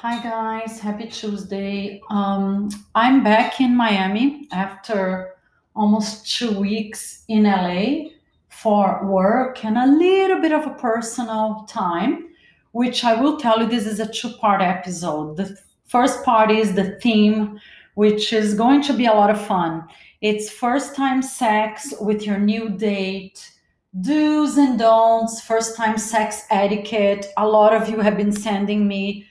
Hi 0.00 0.22
guys, 0.22 0.78
happy 0.78 1.06
Tuesday. 1.06 2.02
Um, 2.10 2.68
I'm 2.94 3.24
back 3.24 3.62
in 3.62 3.74
Miami 3.74 4.46
after 4.52 5.32
almost 5.74 6.36
two 6.36 6.60
weeks 6.60 7.24
in 7.28 7.44
LA 7.44 8.10
for 8.50 9.06
work 9.06 9.64
and 9.64 9.78
a 9.78 9.86
little 9.86 10.42
bit 10.42 10.52
of 10.52 10.66
a 10.66 10.74
personal 10.74 11.64
time, 11.66 12.28
which 12.72 13.04
I 13.04 13.18
will 13.18 13.38
tell 13.38 13.58
you 13.58 13.68
this 13.68 13.86
is 13.86 13.98
a 13.98 14.12
two 14.12 14.34
part 14.34 14.60
episode. 14.60 15.38
The 15.38 15.56
first 15.86 16.22
part 16.24 16.50
is 16.50 16.74
the 16.74 17.00
theme, 17.00 17.58
which 17.94 18.34
is 18.34 18.52
going 18.52 18.82
to 18.82 18.92
be 18.92 19.06
a 19.06 19.14
lot 19.14 19.30
of 19.30 19.40
fun. 19.40 19.82
It's 20.20 20.50
first 20.50 20.94
time 20.94 21.22
sex 21.22 21.94
with 22.02 22.26
your 22.26 22.38
new 22.38 22.68
date, 22.68 23.50
do's 24.02 24.58
and 24.58 24.78
don'ts, 24.78 25.40
first 25.40 25.74
time 25.74 25.96
sex 25.96 26.42
etiquette. 26.50 27.32
A 27.38 27.48
lot 27.48 27.72
of 27.72 27.88
you 27.88 28.00
have 28.00 28.18
been 28.18 28.32
sending 28.32 28.86
me 28.86 29.26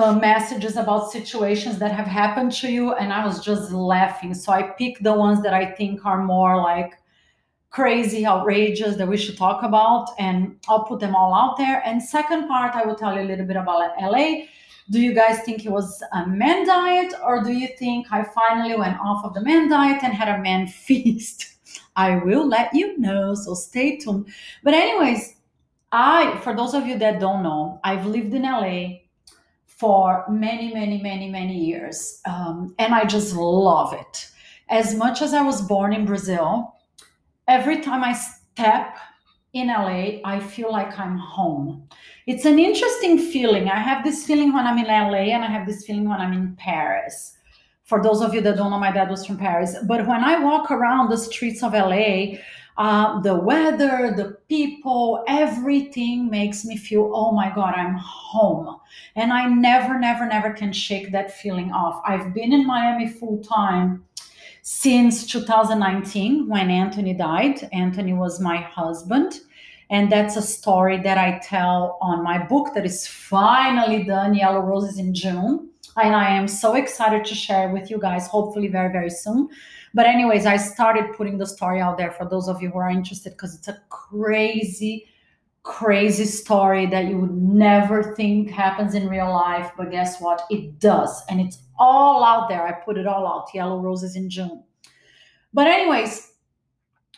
uh, 0.00 0.14
messages 0.14 0.76
about 0.76 1.12
situations 1.12 1.78
that 1.78 1.92
have 1.92 2.06
happened 2.06 2.52
to 2.52 2.70
you 2.70 2.94
and 2.94 3.12
i 3.12 3.24
was 3.24 3.44
just 3.44 3.72
laughing. 3.72 4.34
So 4.34 4.52
i 4.52 4.62
picked 4.62 5.02
the 5.02 5.12
ones 5.12 5.42
that 5.42 5.54
i 5.54 5.64
think 5.64 6.04
are 6.04 6.22
more 6.24 6.56
like 6.60 6.92
crazy 7.70 8.26
outrageous 8.26 8.96
that 8.96 9.06
we 9.06 9.16
should 9.16 9.36
talk 9.36 9.62
about 9.62 10.08
and 10.18 10.56
i'll 10.68 10.84
put 10.84 11.00
them 11.00 11.14
all 11.14 11.34
out 11.34 11.56
there. 11.56 11.82
And 11.84 12.02
second 12.02 12.48
part 12.48 12.74
i 12.74 12.84
will 12.84 12.96
tell 12.96 13.14
you 13.14 13.22
a 13.22 13.28
little 13.30 13.46
bit 13.46 13.56
about 13.56 13.92
la 14.00 14.24
do 14.90 15.00
you 15.00 15.14
guys 15.14 15.40
think 15.44 15.64
it 15.64 15.70
was 15.70 16.02
a 16.12 16.26
man 16.26 16.66
diet 16.66 17.14
or 17.24 17.44
do 17.44 17.52
you 17.52 17.68
think 17.78 18.06
i 18.10 18.22
finally 18.22 18.76
went 18.76 18.98
off 19.00 19.24
of 19.24 19.34
the 19.34 19.42
man 19.42 19.68
diet 19.68 20.02
and 20.02 20.14
had 20.14 20.28
a 20.28 20.42
man 20.42 20.66
feast? 20.86 21.46
I 21.96 22.16
will 22.16 22.46
let 22.48 22.72
you 22.72 22.98
know 22.98 23.34
so 23.34 23.54
stay 23.54 23.98
tuned. 23.98 24.26
But 24.64 24.74
anyways 24.74 25.36
i 25.92 26.38
for 26.42 26.54
those 26.54 26.74
of 26.74 26.86
you 26.86 26.98
that 26.98 27.18
don't 27.20 27.42
know 27.42 27.80
i've 27.82 28.06
lived 28.06 28.32
in 28.32 28.42
la 28.42 29.00
for 29.80 30.26
many, 30.28 30.74
many, 30.74 31.00
many, 31.00 31.30
many 31.30 31.56
years. 31.56 32.20
Um, 32.26 32.74
and 32.78 32.94
I 32.94 33.06
just 33.06 33.34
love 33.34 33.94
it. 33.94 34.28
As 34.68 34.94
much 34.94 35.22
as 35.22 35.32
I 35.32 35.40
was 35.40 35.62
born 35.62 35.94
in 35.94 36.04
Brazil, 36.04 36.74
every 37.48 37.80
time 37.80 38.04
I 38.04 38.12
step 38.12 38.98
in 39.54 39.68
LA, 39.68 40.20
I 40.22 40.38
feel 40.38 40.70
like 40.70 40.98
I'm 40.98 41.16
home. 41.16 41.88
It's 42.26 42.44
an 42.44 42.58
interesting 42.58 43.18
feeling. 43.18 43.68
I 43.68 43.80
have 43.80 44.04
this 44.04 44.26
feeling 44.26 44.52
when 44.52 44.66
I'm 44.66 44.78
in 44.78 44.84
LA, 44.84 45.34
and 45.34 45.42
I 45.42 45.48
have 45.48 45.66
this 45.66 45.86
feeling 45.86 46.06
when 46.06 46.20
I'm 46.20 46.34
in 46.34 46.54
Paris. 46.56 47.38
For 47.84 48.02
those 48.02 48.20
of 48.20 48.34
you 48.34 48.42
that 48.42 48.58
don't 48.58 48.70
know, 48.70 48.78
my 48.78 48.92
dad 48.92 49.08
was 49.08 49.24
from 49.24 49.38
Paris. 49.38 49.74
But 49.88 50.06
when 50.06 50.22
I 50.22 50.44
walk 50.44 50.70
around 50.70 51.08
the 51.08 51.16
streets 51.16 51.62
of 51.62 51.72
LA, 51.72 52.36
uh, 52.76 53.20
the 53.20 53.34
weather, 53.34 54.12
the 54.16 54.38
people, 54.48 55.24
everything 55.28 56.30
makes 56.30 56.64
me 56.64 56.76
feel, 56.76 57.10
oh 57.14 57.32
my 57.32 57.52
God, 57.54 57.74
I'm 57.74 57.94
home. 57.94 58.80
And 59.16 59.32
I 59.32 59.48
never, 59.48 59.98
never, 59.98 60.26
never 60.26 60.52
can 60.52 60.72
shake 60.72 61.12
that 61.12 61.32
feeling 61.32 61.72
off. 61.72 62.02
I've 62.06 62.32
been 62.32 62.52
in 62.52 62.66
Miami 62.66 63.08
full 63.08 63.42
time 63.42 64.04
since 64.62 65.26
2019 65.26 66.48
when 66.48 66.70
Anthony 66.70 67.14
died. 67.14 67.68
Anthony 67.72 68.12
was 68.12 68.40
my 68.40 68.58
husband. 68.58 69.40
And 69.90 70.10
that's 70.10 70.36
a 70.36 70.42
story 70.42 70.98
that 70.98 71.18
I 71.18 71.40
tell 71.42 71.98
on 72.00 72.22
my 72.22 72.38
book 72.38 72.74
that 72.74 72.86
is 72.86 73.06
finally 73.06 74.04
done, 74.04 74.34
Yellow 74.34 74.60
Roses 74.60 74.98
in 74.98 75.12
June. 75.12 75.69
And 75.96 76.14
I 76.14 76.30
am 76.30 76.46
so 76.46 76.74
excited 76.74 77.24
to 77.24 77.34
share 77.34 77.68
with 77.70 77.90
you 77.90 77.98
guys, 77.98 78.26
hopefully, 78.28 78.68
very, 78.68 78.92
very 78.92 79.10
soon. 79.10 79.48
But, 79.92 80.06
anyways, 80.06 80.46
I 80.46 80.56
started 80.56 81.14
putting 81.16 81.38
the 81.38 81.46
story 81.46 81.80
out 81.80 81.98
there 81.98 82.12
for 82.12 82.28
those 82.28 82.48
of 82.48 82.62
you 82.62 82.70
who 82.70 82.78
are 82.78 82.90
interested 82.90 83.30
because 83.30 83.56
it's 83.56 83.68
a 83.68 83.80
crazy, 83.88 85.06
crazy 85.62 86.26
story 86.26 86.86
that 86.86 87.06
you 87.06 87.18
would 87.18 87.34
never 87.34 88.14
think 88.14 88.50
happens 88.50 88.94
in 88.94 89.08
real 89.08 89.30
life. 89.30 89.72
But 89.76 89.90
guess 89.90 90.20
what? 90.20 90.42
It 90.48 90.78
does. 90.78 91.22
And 91.28 91.40
it's 91.40 91.58
all 91.78 92.22
out 92.22 92.48
there. 92.48 92.66
I 92.66 92.72
put 92.72 92.96
it 92.96 93.06
all 93.06 93.26
out 93.26 93.48
Yellow 93.52 93.80
Roses 93.80 94.14
in 94.14 94.30
June. 94.30 94.62
But, 95.52 95.66
anyways, 95.66 96.30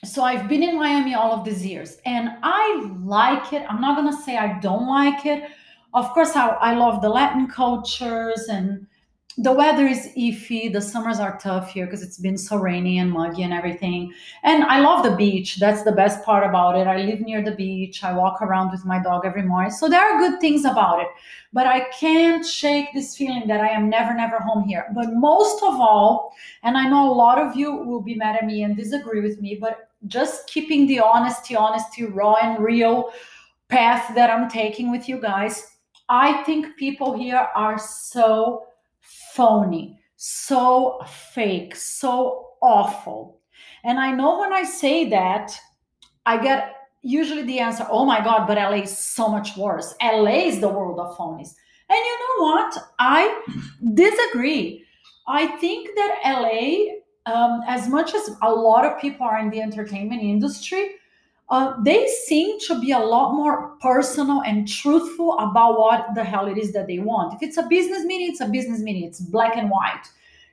so 0.05 0.25
I've 0.25 0.49
been 0.49 0.63
in 0.63 0.77
Miami 0.77 1.15
all 1.15 1.33
of 1.33 1.45
these 1.45 1.65
years 1.65 1.99
and 2.07 2.31
I 2.43 2.91
like 3.05 3.53
it. 3.53 3.65
I'm 3.69 3.81
not 3.81 3.97
going 3.97 4.11
to 4.11 4.23
say 4.23 4.37
I 4.37 4.59
don't 4.59 4.89
like 4.89 5.27
it. 5.27 5.51
Of 5.95 6.11
course, 6.13 6.35
I, 6.35 6.49
I 6.49 6.75
love 6.75 7.03
the 7.03 7.09
Latin 7.09 7.49
cultures 7.49 8.49
and 8.49 8.87
the 9.39 9.53
weather 9.53 9.87
is 9.87 10.09
iffy. 10.17 10.71
The 10.71 10.81
summers 10.81 11.19
are 11.19 11.39
tough 11.39 11.73
here 11.73 11.87
because 11.87 12.03
it's 12.03 12.19
been 12.19 12.37
so 12.37 12.57
rainy 12.57 12.99
and 12.99 13.11
muggy 13.11 13.43
and 13.43 13.53
everything. 13.53 14.13
And 14.43 14.65
I 14.65 14.81
love 14.81 15.05
the 15.05 15.17
beach. 15.17 15.57
That's 15.57 15.83
the 15.83 15.93
best 15.93 16.23
part 16.23 16.47
about 16.47 16.77
it. 16.77 16.87
I 16.87 16.99
live 16.99 17.21
near 17.21 17.43
the 17.43 17.55
beach. 17.55 18.05
I 18.05 18.13
walk 18.13 18.43
around 18.43 18.71
with 18.71 18.85
my 18.85 19.03
dog 19.03 19.25
every 19.25 19.43
morning. 19.43 19.71
So 19.71 19.89
there 19.89 20.01
are 20.01 20.19
good 20.19 20.41
things 20.41 20.65
about 20.65 21.01
it. 21.01 21.09
But 21.53 21.67
I 21.67 21.89
can't 21.91 22.45
shake 22.45 22.93
this 22.93 23.17
feeling 23.17 23.47
that 23.49 23.61
I 23.61 23.69
am 23.69 23.89
never, 23.89 24.15
never 24.15 24.39
home 24.39 24.65
here. 24.65 24.87
But 24.95 25.15
most 25.15 25.63
of 25.63 25.81
all, 25.81 26.35
and 26.63 26.77
I 26.77 26.89
know 26.89 27.11
a 27.11 27.15
lot 27.15 27.39
of 27.39 27.57
you 27.57 27.75
will 27.75 28.03
be 28.03 28.15
mad 28.15 28.37
at 28.37 28.47
me 28.47 28.63
and 28.65 28.77
disagree 28.77 29.21
with 29.21 29.41
me, 29.41 29.57
but 29.61 29.89
just 30.07 30.47
keeping 30.47 30.87
the 30.87 31.01
honesty, 31.01 31.57
honesty, 31.57 32.05
raw 32.05 32.35
and 32.43 32.63
real 32.63 33.13
path 33.69 34.15
that 34.15 34.29
I'm 34.29 34.51
taking 34.51 34.91
with 34.91 35.09
you 35.09 35.19
guys. 35.19 35.72
I 36.13 36.43
think 36.43 36.77
people 36.77 37.17
here 37.17 37.49
are 37.57 37.79
so 37.79 38.67
phony, 39.01 39.99
so 40.17 41.01
fake, 41.33 41.75
so 41.75 42.51
awful. 42.61 43.41
And 43.83 43.99
I 43.99 44.11
know 44.13 44.39
when 44.39 44.53
I 44.53 44.63
say 44.63 45.09
that, 45.09 45.59
I 46.27 46.37
get 46.37 46.75
usually 47.01 47.45
the 47.45 47.61
answer, 47.61 47.87
oh 47.91 48.05
my 48.05 48.23
God, 48.23 48.47
but 48.47 48.59
LA 48.59 48.83
is 48.83 48.97
so 48.97 49.27
much 49.27 49.57
worse. 49.57 49.95
LA 50.03 50.49
is 50.51 50.61
the 50.61 50.69
world 50.69 51.01
of 51.01 51.17
phonies. 51.17 51.55
And 51.89 51.97
you 51.97 52.19
know 52.21 52.45
what? 52.45 52.77
I 52.99 53.43
disagree. 53.95 54.85
I 55.27 55.47
think 55.63 55.89
that 55.97 56.21
LA, 56.27 56.93
um, 57.25 57.63
as 57.67 57.89
much 57.89 58.15
as 58.15 58.29
a 58.43 58.53
lot 58.53 58.85
of 58.85 59.01
people 59.01 59.27
are 59.27 59.39
in 59.39 59.49
the 59.49 59.63
entertainment 59.63 60.21
industry, 60.21 60.97
uh, 61.53 61.75
they 61.83 62.07
seem 62.25 62.59
to 62.61 62.81
be 62.81 62.93
a 62.93 62.99
lot 62.99 63.35
more 63.35 63.77
personal 63.83 64.41
and 64.41 64.67
truthful 64.67 65.39
about 65.39 65.79
what 65.79 66.07
the 66.15 66.25
hell 66.25 66.47
it 66.47 66.57
is 66.57 66.73
that 66.73 66.87
they 66.87 66.99
want. 66.99 67.35
If 67.35 67.43
it's 67.43 67.59
a 67.59 67.65
business 67.65 68.05
meeting, 68.05 68.31
it's 68.31 68.41
a 68.41 68.49
business 68.49 68.81
meeting. 68.81 69.05
It's 69.05 69.21
black 69.21 69.59
and 69.59 69.69
white. 69.69 70.05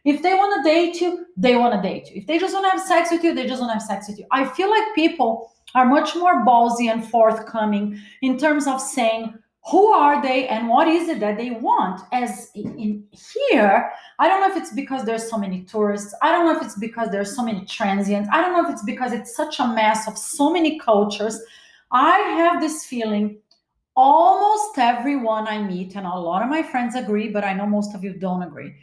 If 0.04 0.22
they 0.22 0.34
want 0.34 0.62
to 0.62 0.70
date 0.70 1.00
you, 1.00 1.26
they 1.38 1.56
want 1.56 1.74
to 1.74 1.82
date 1.82 2.10
you. 2.10 2.20
If 2.20 2.28
they 2.28 2.38
just 2.38 2.54
want 2.54 2.66
to 2.66 2.72
have 2.72 2.82
sex 2.82 3.12
with 3.12 3.24
you, 3.24 3.34
they 3.34 3.48
just 3.48 3.62
want 3.62 3.70
to 3.70 3.76
have 3.76 3.82
sex 3.82 4.10
with 4.10 4.20
you. 4.20 4.26
I 4.32 4.44
feel 4.44 4.70
like 4.70 4.94
people 4.94 5.54
are 5.74 5.86
much 5.86 6.18
more 6.18 6.46
ballsy 6.46 6.92
and 6.92 7.08
forthcoming 7.08 7.98
in 8.22 8.38
terms 8.38 8.68
of 8.68 8.82
saying, 8.82 9.36
who 9.70 9.88
are 9.88 10.22
they 10.22 10.48
and 10.48 10.68
what 10.68 10.88
is 10.88 11.10
it 11.10 11.20
that 11.20 11.38
they 11.38 11.52
want? 11.52 12.02
As 12.12 12.50
in 12.56 13.08
here 13.12 13.92
i 14.20 14.28
don't 14.28 14.42
know 14.42 14.50
if 14.50 14.58
it's 14.62 14.74
because 14.74 15.04
there's 15.06 15.30
so 15.30 15.38
many 15.38 15.64
tourists 15.64 16.14
i 16.22 16.32
don't 16.32 16.46
know 16.46 16.56
if 16.56 16.62
it's 16.64 16.78
because 16.78 17.10
there's 17.10 17.36
so 17.36 17.44
many 17.44 17.66
transients 17.66 18.30
i 18.32 18.42
don't 18.42 18.54
know 18.54 18.64
if 18.64 18.72
it's 18.72 18.84
because 18.84 19.14
it's 19.14 19.36
such 19.36 19.60
a 19.60 19.68
mess 19.68 20.08
of 20.08 20.18
so 20.18 20.52
many 20.52 20.80
cultures. 20.80 21.40
I 21.92 22.18
have 22.38 22.62
this 22.62 22.86
feeling 22.86 23.40
almost 23.96 24.78
everyone 24.78 25.48
i 25.48 25.62
meet 25.62 25.96
and 25.96 26.06
a 26.06 26.16
lot 26.16 26.44
of 26.44 26.50
my 26.50 26.62
friends 26.62 26.96
agree 26.96 27.30
but 27.30 27.44
i 27.44 27.54
know 27.54 27.66
most 27.66 27.96
of 27.96 28.04
you 28.04 28.14
don't 28.14 28.44
agree. 28.44 28.74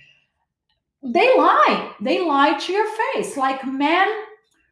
They 1.03 1.37
lie. 1.37 1.95
They 2.01 2.21
lie 2.21 2.59
to 2.59 2.73
your 2.73 2.87
face. 3.01 3.37
Like 3.37 3.65
men 3.65 4.09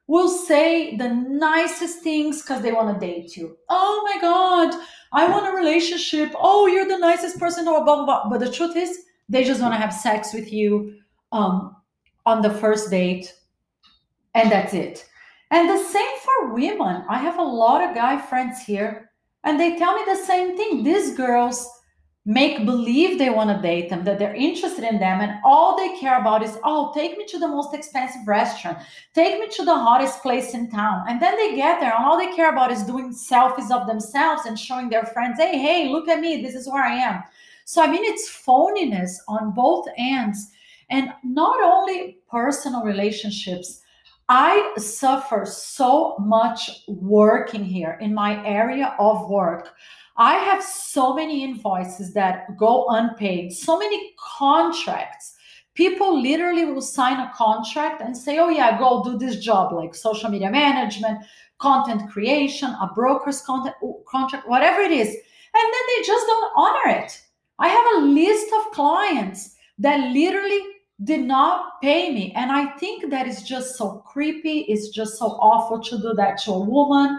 will 0.06 0.28
say 0.28 0.96
the 0.96 1.08
nicest 1.08 2.00
things 2.00 2.42
because 2.42 2.62
they 2.62 2.72
want 2.72 2.92
to 2.92 3.06
date 3.06 3.36
you 3.36 3.56
oh 3.68 4.02
my 4.04 4.20
god 4.20 4.74
I 5.14 5.30
want 5.30 5.46
a 5.46 5.56
relationship. 5.56 6.32
Oh, 6.34 6.66
you're 6.66 6.88
the 6.88 6.98
nicest 6.98 7.38
person, 7.38 7.68
or 7.68 7.84
blah, 7.84 7.96
blah, 7.96 8.04
blah. 8.04 8.28
But 8.28 8.40
the 8.40 8.50
truth 8.50 8.76
is, 8.76 9.04
they 9.28 9.44
just 9.44 9.62
want 9.62 9.72
to 9.72 9.80
have 9.80 9.94
sex 9.94 10.34
with 10.34 10.52
you 10.52 10.96
um, 11.30 11.76
on 12.26 12.42
the 12.42 12.50
first 12.50 12.90
date, 12.90 13.32
and 14.34 14.50
that's 14.50 14.74
it. 14.74 15.08
And 15.52 15.70
the 15.70 15.78
same 15.78 16.18
for 16.24 16.52
women. 16.52 17.04
I 17.08 17.18
have 17.18 17.38
a 17.38 17.42
lot 17.42 17.88
of 17.88 17.94
guy 17.94 18.20
friends 18.20 18.60
here, 18.60 19.12
and 19.44 19.58
they 19.58 19.78
tell 19.78 19.94
me 19.94 20.02
the 20.04 20.16
same 20.16 20.56
thing. 20.56 20.82
These 20.82 21.16
girls 21.16 21.64
make 22.26 22.64
believe 22.64 23.18
they 23.18 23.28
want 23.28 23.50
to 23.50 23.60
date 23.60 23.90
them, 23.90 24.02
that 24.04 24.18
they're 24.18 24.34
interested 24.34 24.82
in 24.82 24.98
them, 24.98 25.20
and 25.20 25.32
all 25.44 25.76
they 25.76 25.98
care 25.98 26.18
about 26.18 26.42
is, 26.42 26.56
oh, 26.64 26.90
take 26.94 27.18
me 27.18 27.26
to 27.26 27.38
the 27.38 27.48
most 27.48 27.74
expensive 27.74 28.26
restaurant, 28.26 28.78
take 29.14 29.38
me 29.38 29.46
to 29.48 29.64
the 29.64 29.74
hottest 29.74 30.22
place 30.22 30.54
in 30.54 30.70
town. 30.70 31.04
And 31.06 31.20
then 31.20 31.36
they 31.36 31.54
get 31.54 31.80
there, 31.80 31.94
and 31.94 32.04
all 32.04 32.18
they 32.18 32.34
care 32.34 32.50
about 32.50 32.72
is 32.72 32.82
doing 32.82 33.12
selfies 33.12 33.70
of 33.70 33.86
themselves 33.86 34.46
and 34.46 34.58
showing 34.58 34.88
their 34.88 35.04
friends, 35.04 35.38
hey, 35.38 35.58
hey, 35.58 35.88
look 35.88 36.08
at 36.08 36.20
me, 36.20 36.40
this 36.40 36.54
is 36.54 36.66
where 36.66 36.84
I 36.84 36.94
am. 36.94 37.22
So, 37.66 37.82
I 37.82 37.90
mean, 37.90 38.04
it's 38.04 38.30
phoniness 38.30 39.16
on 39.28 39.52
both 39.52 39.86
ends. 39.98 40.50
And 40.90 41.10
not 41.22 41.62
only 41.62 42.18
personal 42.30 42.84
relationships, 42.84 43.82
I 44.28 44.72
suffer 44.78 45.44
so 45.44 46.16
much 46.18 46.84
working 46.88 47.64
here 47.64 47.98
in 48.00 48.14
my 48.14 48.42
area 48.46 48.94
of 48.98 49.28
work. 49.28 49.74
I 50.16 50.34
have 50.34 50.62
so 50.62 51.14
many 51.14 51.42
invoices 51.42 52.12
that 52.14 52.56
go 52.56 52.86
unpaid, 52.88 53.52
so 53.52 53.78
many 53.78 54.14
contracts. 54.38 55.34
People 55.74 56.22
literally 56.22 56.66
will 56.66 56.80
sign 56.80 57.18
a 57.18 57.32
contract 57.34 58.00
and 58.00 58.16
say, 58.16 58.38
oh, 58.38 58.48
yeah, 58.48 58.78
go 58.78 59.02
do 59.02 59.18
this 59.18 59.38
job 59.40 59.72
like 59.72 59.94
social 59.94 60.30
media 60.30 60.50
management, 60.50 61.18
content 61.58 62.08
creation, 62.10 62.70
a 62.80 62.90
broker's 62.94 63.40
content, 63.40 63.74
contract, 64.06 64.48
whatever 64.48 64.80
it 64.80 64.92
is. 64.92 65.08
And 65.08 65.64
then 65.72 65.82
they 65.88 66.02
just 66.06 66.26
don't 66.26 66.52
honor 66.56 66.96
it. 67.00 67.20
I 67.58 67.68
have 67.68 67.86
a 67.96 68.06
list 68.06 68.46
of 68.52 68.72
clients 68.72 69.56
that 69.78 70.12
literally 70.12 70.60
did 71.02 71.22
not 71.22 71.80
pay 71.82 72.12
me. 72.12 72.32
And 72.36 72.52
I 72.52 72.66
think 72.78 73.10
that 73.10 73.26
is 73.26 73.42
just 73.42 73.76
so 73.76 74.04
creepy. 74.06 74.60
It's 74.60 74.90
just 74.90 75.18
so 75.18 75.26
awful 75.26 75.80
to 75.80 75.98
do 75.98 76.14
that 76.14 76.38
to 76.44 76.52
a 76.52 76.60
woman. 76.60 77.18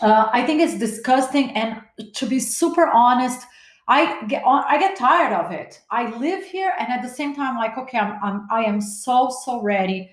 Uh, 0.00 0.28
I 0.32 0.44
think 0.44 0.60
it's 0.60 0.78
disgusting. 0.78 1.50
And 1.52 1.80
to 2.14 2.26
be 2.26 2.38
super 2.38 2.86
honest, 2.86 3.46
I 3.88 4.24
get 4.26 4.42
I 4.44 4.78
get 4.78 4.96
tired 4.96 5.32
of 5.32 5.52
it. 5.52 5.80
I 5.90 6.10
live 6.16 6.44
here, 6.44 6.74
and 6.78 6.92
at 6.92 7.02
the 7.02 7.08
same 7.08 7.36
time, 7.36 7.56
like, 7.56 7.78
okay, 7.78 7.98
I'm, 7.98 8.18
I'm 8.22 8.48
I 8.50 8.64
am 8.64 8.80
so 8.80 9.30
so 9.44 9.62
ready 9.62 10.10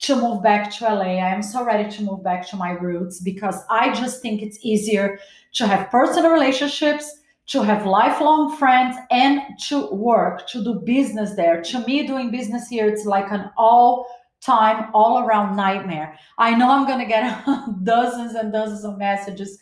to 0.00 0.14
move 0.14 0.42
back 0.42 0.70
to 0.76 0.84
LA. 0.84 1.18
I 1.18 1.34
am 1.34 1.42
so 1.42 1.64
ready 1.64 1.90
to 1.96 2.02
move 2.02 2.22
back 2.22 2.48
to 2.50 2.56
my 2.56 2.70
roots 2.70 3.20
because 3.20 3.56
I 3.68 3.92
just 3.94 4.22
think 4.22 4.42
it's 4.42 4.58
easier 4.62 5.18
to 5.54 5.66
have 5.66 5.90
personal 5.90 6.30
relationships, 6.30 7.20
to 7.46 7.62
have 7.62 7.86
lifelong 7.86 8.56
friends, 8.56 8.96
and 9.10 9.40
to 9.68 9.90
work, 9.90 10.46
to 10.48 10.62
do 10.62 10.74
business 10.84 11.34
there. 11.34 11.62
To 11.62 11.80
me, 11.80 12.06
doing 12.06 12.30
business 12.30 12.68
here, 12.68 12.86
it's 12.86 13.06
like 13.06 13.32
an 13.32 13.50
all 13.56 14.06
time, 14.40 14.90
all 14.94 15.24
around 15.24 15.56
nightmare. 15.56 16.18
I 16.38 16.54
know 16.54 16.70
I'm 16.70 16.86
going 16.86 17.00
to 17.00 17.06
get 17.06 17.44
dozens 17.84 18.34
and 18.34 18.52
dozens 18.52 18.84
of 18.84 18.98
messages 18.98 19.58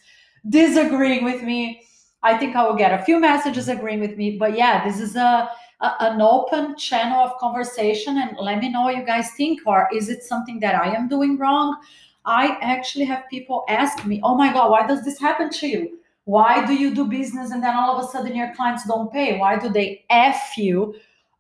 disagreeing 0.49 1.25
with 1.25 1.43
me. 1.43 1.83
I 2.23 2.39
think 2.39 2.57
I 2.57 2.65
will 2.67 2.77
get 2.77 2.99
a 2.99 3.05
few 3.05 3.19
messages 3.19 3.69
agreeing 3.69 4.01
with 4.01 4.17
me. 4.17 4.39
But 4.39 4.57
yeah, 4.57 4.85
this 4.85 5.01
is 5.01 5.17
a 5.17 5.51
a, 5.81 5.95
an 6.01 6.21
open 6.21 6.77
channel 6.77 7.21
of 7.21 7.39
conversation 7.39 8.19
and 8.19 8.37
let 8.39 8.59
me 8.61 8.71
know 8.71 8.83
what 8.83 8.97
you 8.97 9.05
guys 9.05 9.31
think 9.37 9.61
or 9.67 9.89
is 9.93 10.09
it 10.09 10.23
something 10.23 10.61
that 10.61 10.75
i 10.75 10.95
am 10.95 11.09
doing 11.09 11.37
wrong 11.39 11.77
i 12.25 12.57
actually 12.61 13.05
have 13.05 13.29
people 13.31 13.65
ask 13.69 14.05
me 14.07 14.21
oh 14.23 14.35
my 14.35 14.53
god 14.53 14.71
why 14.71 14.87
does 14.87 15.05
this 15.05 15.19
happen 15.19 15.51
to 15.51 15.67
you 15.67 15.99
why 16.25 16.65
do 16.67 16.75
you 16.75 16.95
do 16.95 17.05
business 17.05 17.51
and 17.51 17.63
then 17.63 17.77
all 17.77 17.97
of 17.97 18.05
a 18.05 18.09
sudden 18.09 18.35
your 18.35 18.55
clients 18.55 18.87
don't 18.87 19.13
pay 19.13 19.39
why 19.39 19.59
do 19.59 19.69
they 19.69 20.05
f 20.11 20.57
you 20.57 20.95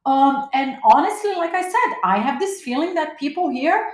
um, 0.06 0.48
and 0.52 0.76
honestly 0.84 1.34
like 1.34 1.52
i 1.52 1.62
said 1.62 1.98
i 2.04 2.18
have 2.18 2.38
this 2.38 2.62
feeling 2.62 2.94
that 2.94 3.18
people 3.18 3.48
here 3.50 3.92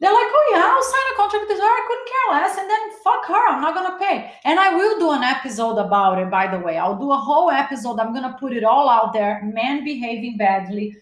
they're 0.00 0.14
like, 0.14 0.26
oh 0.28 0.50
yeah, 0.54 0.64
I'll 0.64 0.82
sign 0.82 1.12
a 1.12 1.16
contract 1.16 1.44
with 1.46 1.58
her. 1.58 1.64
I 1.64 1.84
couldn't 1.86 2.08
care 2.08 2.40
less. 2.40 2.58
And 2.58 2.70
then 2.70 2.98
fuck 3.04 3.26
her. 3.26 3.48
I'm 3.48 3.60
not 3.60 3.74
gonna 3.74 3.98
pay. 3.98 4.32
And 4.44 4.58
I 4.58 4.74
will 4.74 4.98
do 4.98 5.10
an 5.12 5.22
episode 5.22 5.76
about 5.76 6.18
it, 6.18 6.30
by 6.30 6.46
the 6.46 6.58
way. 6.58 6.78
I'll 6.78 6.98
do 6.98 7.12
a 7.12 7.18
whole 7.18 7.50
episode. 7.50 8.00
I'm 8.00 8.14
gonna 8.14 8.36
put 8.40 8.54
it 8.54 8.64
all 8.64 8.88
out 8.88 9.12
there. 9.12 9.42
Men 9.44 9.84
behaving 9.84 10.38
badly, 10.38 10.96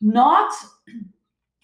not 0.00 0.52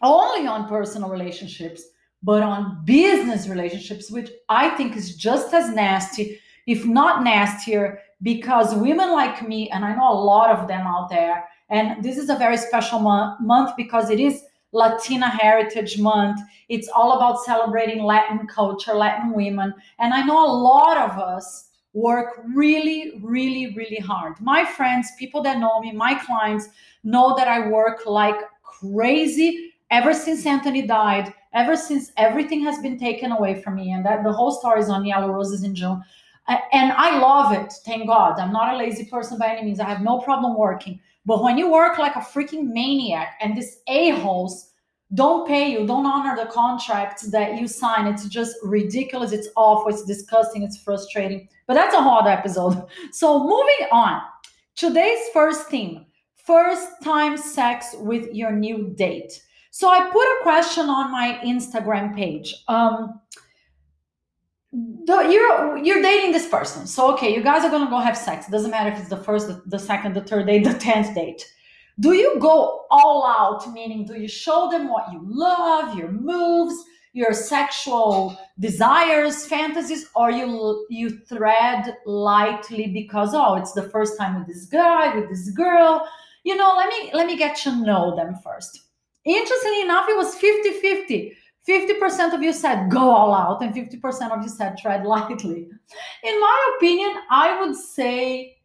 only 0.02 0.49
on 0.49 0.69
personal 0.69 1.08
relationships, 1.08 1.85
but 2.25 2.43
on 2.43 2.85
business 2.85 3.46
relationships, 3.46 4.11
which 4.11 4.31
I 4.49 4.70
think 4.70 4.96
is 4.96 5.14
just 5.14 5.55
as 5.55 5.70
nasty, 5.70 6.40
if 6.67 6.85
not 6.85 7.23
nastier, 7.23 8.00
because 8.23 8.75
women 8.75 9.12
like 9.12 9.46
me, 9.46 9.70
and 9.70 9.85
I 9.85 9.94
know 9.94 10.12
a 10.12 10.14
lot 10.14 10.50
of 10.50 10.67
them 10.67 10.85
out 10.85 11.11
there, 11.11 11.44
and 11.72 12.04
this 12.04 12.19
is 12.19 12.28
a 12.28 12.36
very 12.36 12.58
special 12.58 13.00
mo- 13.00 13.34
month 13.40 13.72
because 13.76 14.10
it 14.10 14.20
is 14.20 14.44
Latina 14.72 15.28
Heritage 15.28 15.98
Month. 15.98 16.40
It's 16.69 16.88
all 16.88 17.16
about 17.16 17.42
celebrating 17.44 18.04
Latin 18.04 18.46
culture, 18.46 18.92
Latin 18.92 19.32
women. 19.32 19.74
And 19.98 20.12
I 20.12 20.22
know 20.22 20.44
a 20.44 20.52
lot 20.52 20.98
of 20.98 21.19
us 21.19 21.70
work 21.94 22.42
really, 22.54 23.20
really, 23.22 23.74
really 23.74 23.96
hard. 23.96 24.38
My 24.40 24.64
friends, 24.64 25.12
people 25.19 25.42
that 25.42 25.58
know 25.58 25.80
me, 25.80 25.92
my 25.92 26.14
clients 26.14 26.69
know 27.04 27.34
that 27.36 27.48
I 27.48 27.69
work 27.69 28.06
like 28.06 28.36
crazy 28.62 29.72
ever 29.90 30.12
since 30.12 30.44
Anthony 30.44 30.86
died, 30.86 31.32
ever 31.54 31.76
since 31.76 32.12
everything 32.18 32.62
has 32.64 32.78
been 32.80 32.98
taken 32.98 33.32
away 33.32 33.62
from 33.62 33.76
me. 33.76 33.92
And 33.92 34.04
that 34.04 34.25
the 34.25 34.32
whole 34.32 34.52
story 34.52 34.80
is 34.80 34.90
on 34.90 35.06
Yellow 35.06 35.30
Roses 35.30 35.64
in 35.64 35.75
June. 35.75 36.02
And 36.48 36.92
I 36.92 37.18
love 37.18 37.52
it, 37.52 37.72
thank 37.84 38.08
God. 38.08 38.38
I'm 38.38 38.52
not 38.52 38.75
a 38.75 38.76
lazy 38.76 39.04
person 39.04 39.38
by 39.38 39.48
any 39.48 39.64
means. 39.64 39.80
I 39.80 39.84
have 39.88 40.02
no 40.02 40.18
problem 40.18 40.56
working. 40.56 41.00
But 41.24 41.42
when 41.42 41.56
you 41.56 41.70
work 41.70 41.98
like 41.98 42.16
a 42.16 42.20
freaking 42.20 42.72
maniac 42.72 43.38
and 43.40 43.56
these 43.56 43.78
a-holes 43.86 44.70
don't 45.14 45.46
pay 45.46 45.70
you, 45.70 45.86
don't 45.86 46.06
honor 46.06 46.34
the 46.36 46.50
contracts 46.50 47.30
that 47.30 47.60
you 47.60 47.69
sign, 47.69 48.06
it's 48.06 48.26
just 48.26 48.56
ridiculous. 48.62 49.32
It's 49.32 49.48
awful. 49.56 49.90
It's 49.90 50.04
disgusting. 50.04 50.62
It's 50.62 50.78
frustrating. 50.78 51.48
But 51.66 51.74
that's 51.74 51.94
a 51.94 51.98
other 51.98 52.30
episode. 52.30 52.86
So 53.12 53.40
moving 53.40 53.88
on. 53.92 54.22
Today's 54.74 55.28
first 55.32 55.69
theme 55.69 56.06
first 56.44 56.88
time 57.02 57.36
sex 57.36 57.94
with 57.98 58.32
your 58.34 58.52
new 58.52 58.88
date. 58.96 59.42
So 59.70 59.88
I 59.88 60.10
put 60.10 60.25
a 60.25 60.38
question 60.42 60.88
on 60.88 61.10
my 61.10 61.40
Instagram 61.44 62.14
page. 62.14 62.54
Um, 62.68 63.20
you're 64.72 65.76
you're 65.78 66.02
dating 66.02 66.32
this 66.32 66.48
person 66.48 66.86
so 66.86 67.12
okay 67.12 67.34
you 67.34 67.42
guys 67.42 67.64
are 67.64 67.70
gonna 67.70 67.90
go 67.90 67.98
have 67.98 68.16
sex. 68.16 68.48
It 68.48 68.50
doesn't 68.50 68.70
matter 68.70 68.90
if 68.90 68.98
it's 68.98 69.08
the 69.08 69.16
first 69.19 69.50
the 69.66 69.78
second 69.78 70.14
the 70.14 70.22
third 70.22 70.46
date 70.46 70.64
the 70.64 70.74
tenth 70.74 71.14
date. 71.14 71.46
Do 72.00 72.14
you 72.14 72.38
go 72.40 72.86
all 72.90 73.26
out 73.26 73.70
meaning 73.72 74.06
do 74.06 74.19
you 74.19 74.28
show 74.28 74.70
them 74.70 74.88
what 74.88 75.12
you 75.12 75.20
love 75.22 75.96
your 75.96 76.10
moves 76.10 76.74
your 77.12 77.34
sexual 77.34 78.38
desires 78.58 79.46
fantasies 79.46 80.06
or 80.16 80.30
you 80.30 80.86
you 80.88 81.10
thread 81.10 81.94
lightly 82.06 82.86
because 82.86 83.34
oh 83.34 83.56
it's 83.56 83.72
the 83.72 83.90
first 83.90 84.16
time 84.16 84.38
with 84.38 84.48
this 84.48 84.66
guy 84.66 85.14
with 85.14 85.28
this 85.28 85.50
girl? 85.50 86.08
You 86.44 86.56
know 86.56 86.75
let 86.76 86.88
me 86.88 87.10
let 87.12 87.26
me 87.26 87.36
get 87.36 87.56
to 87.58 87.76
know 87.76 88.16
them 88.16 88.36
first. 88.42 88.80
Interestingly 89.25 89.82
enough 89.82 90.06
it 90.08 90.16
was 90.16 90.34
50 90.34 90.70
50 90.80 91.36
50% 91.69 92.35
of 92.35 92.43
you 92.43 92.53
said 92.53 92.91
go 92.91 93.11
all 93.11 93.32
out, 93.35 93.62
and 93.62 93.75
50% 93.75 94.31
of 94.31 94.43
you 94.43 94.49
said 94.49 94.76
tread 94.76 95.05
lightly. 95.05 95.69
In 96.25 96.41
my 96.41 96.76
opinion, 96.76 97.14
I 97.31 97.61
would 97.61 97.76
say 97.76 98.56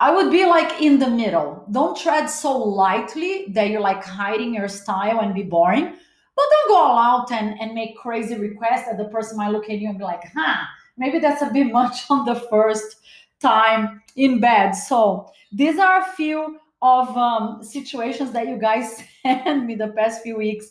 I 0.00 0.10
would 0.10 0.30
be 0.32 0.46
like 0.46 0.80
in 0.80 0.98
the 0.98 1.08
middle. 1.08 1.64
Don't 1.70 1.96
tread 1.96 2.28
so 2.28 2.56
lightly 2.56 3.46
that 3.50 3.68
you're 3.68 3.80
like 3.80 4.02
hiding 4.02 4.54
your 4.54 4.66
style 4.66 5.20
and 5.20 5.34
be 5.34 5.42
boring, 5.42 5.84
but 5.84 6.44
don't 6.50 6.68
go 6.68 6.76
all 6.76 6.98
out 6.98 7.30
and, 7.30 7.60
and 7.60 7.74
make 7.74 7.96
crazy 7.96 8.36
requests 8.36 8.86
that 8.86 8.96
the 8.96 9.08
person 9.10 9.36
might 9.36 9.50
look 9.50 9.68
at 9.68 9.78
you 9.78 9.88
and 9.88 9.98
be 9.98 10.04
like, 10.04 10.22
huh, 10.34 10.64
maybe 10.96 11.18
that's 11.18 11.42
a 11.42 11.50
bit 11.50 11.70
much 11.72 12.10
on 12.10 12.24
the 12.24 12.34
first 12.34 12.96
time 13.40 14.02
in 14.16 14.40
bed. 14.40 14.72
So 14.72 15.30
these 15.52 15.78
are 15.78 16.00
a 16.00 16.12
few 16.12 16.58
of 16.82 17.14
um, 17.16 17.62
situations 17.62 18.32
that 18.32 18.48
you 18.48 18.56
guys 18.56 19.02
sent 19.22 19.66
me 19.66 19.74
the 19.74 19.88
past 19.88 20.22
few 20.22 20.36
weeks 20.36 20.70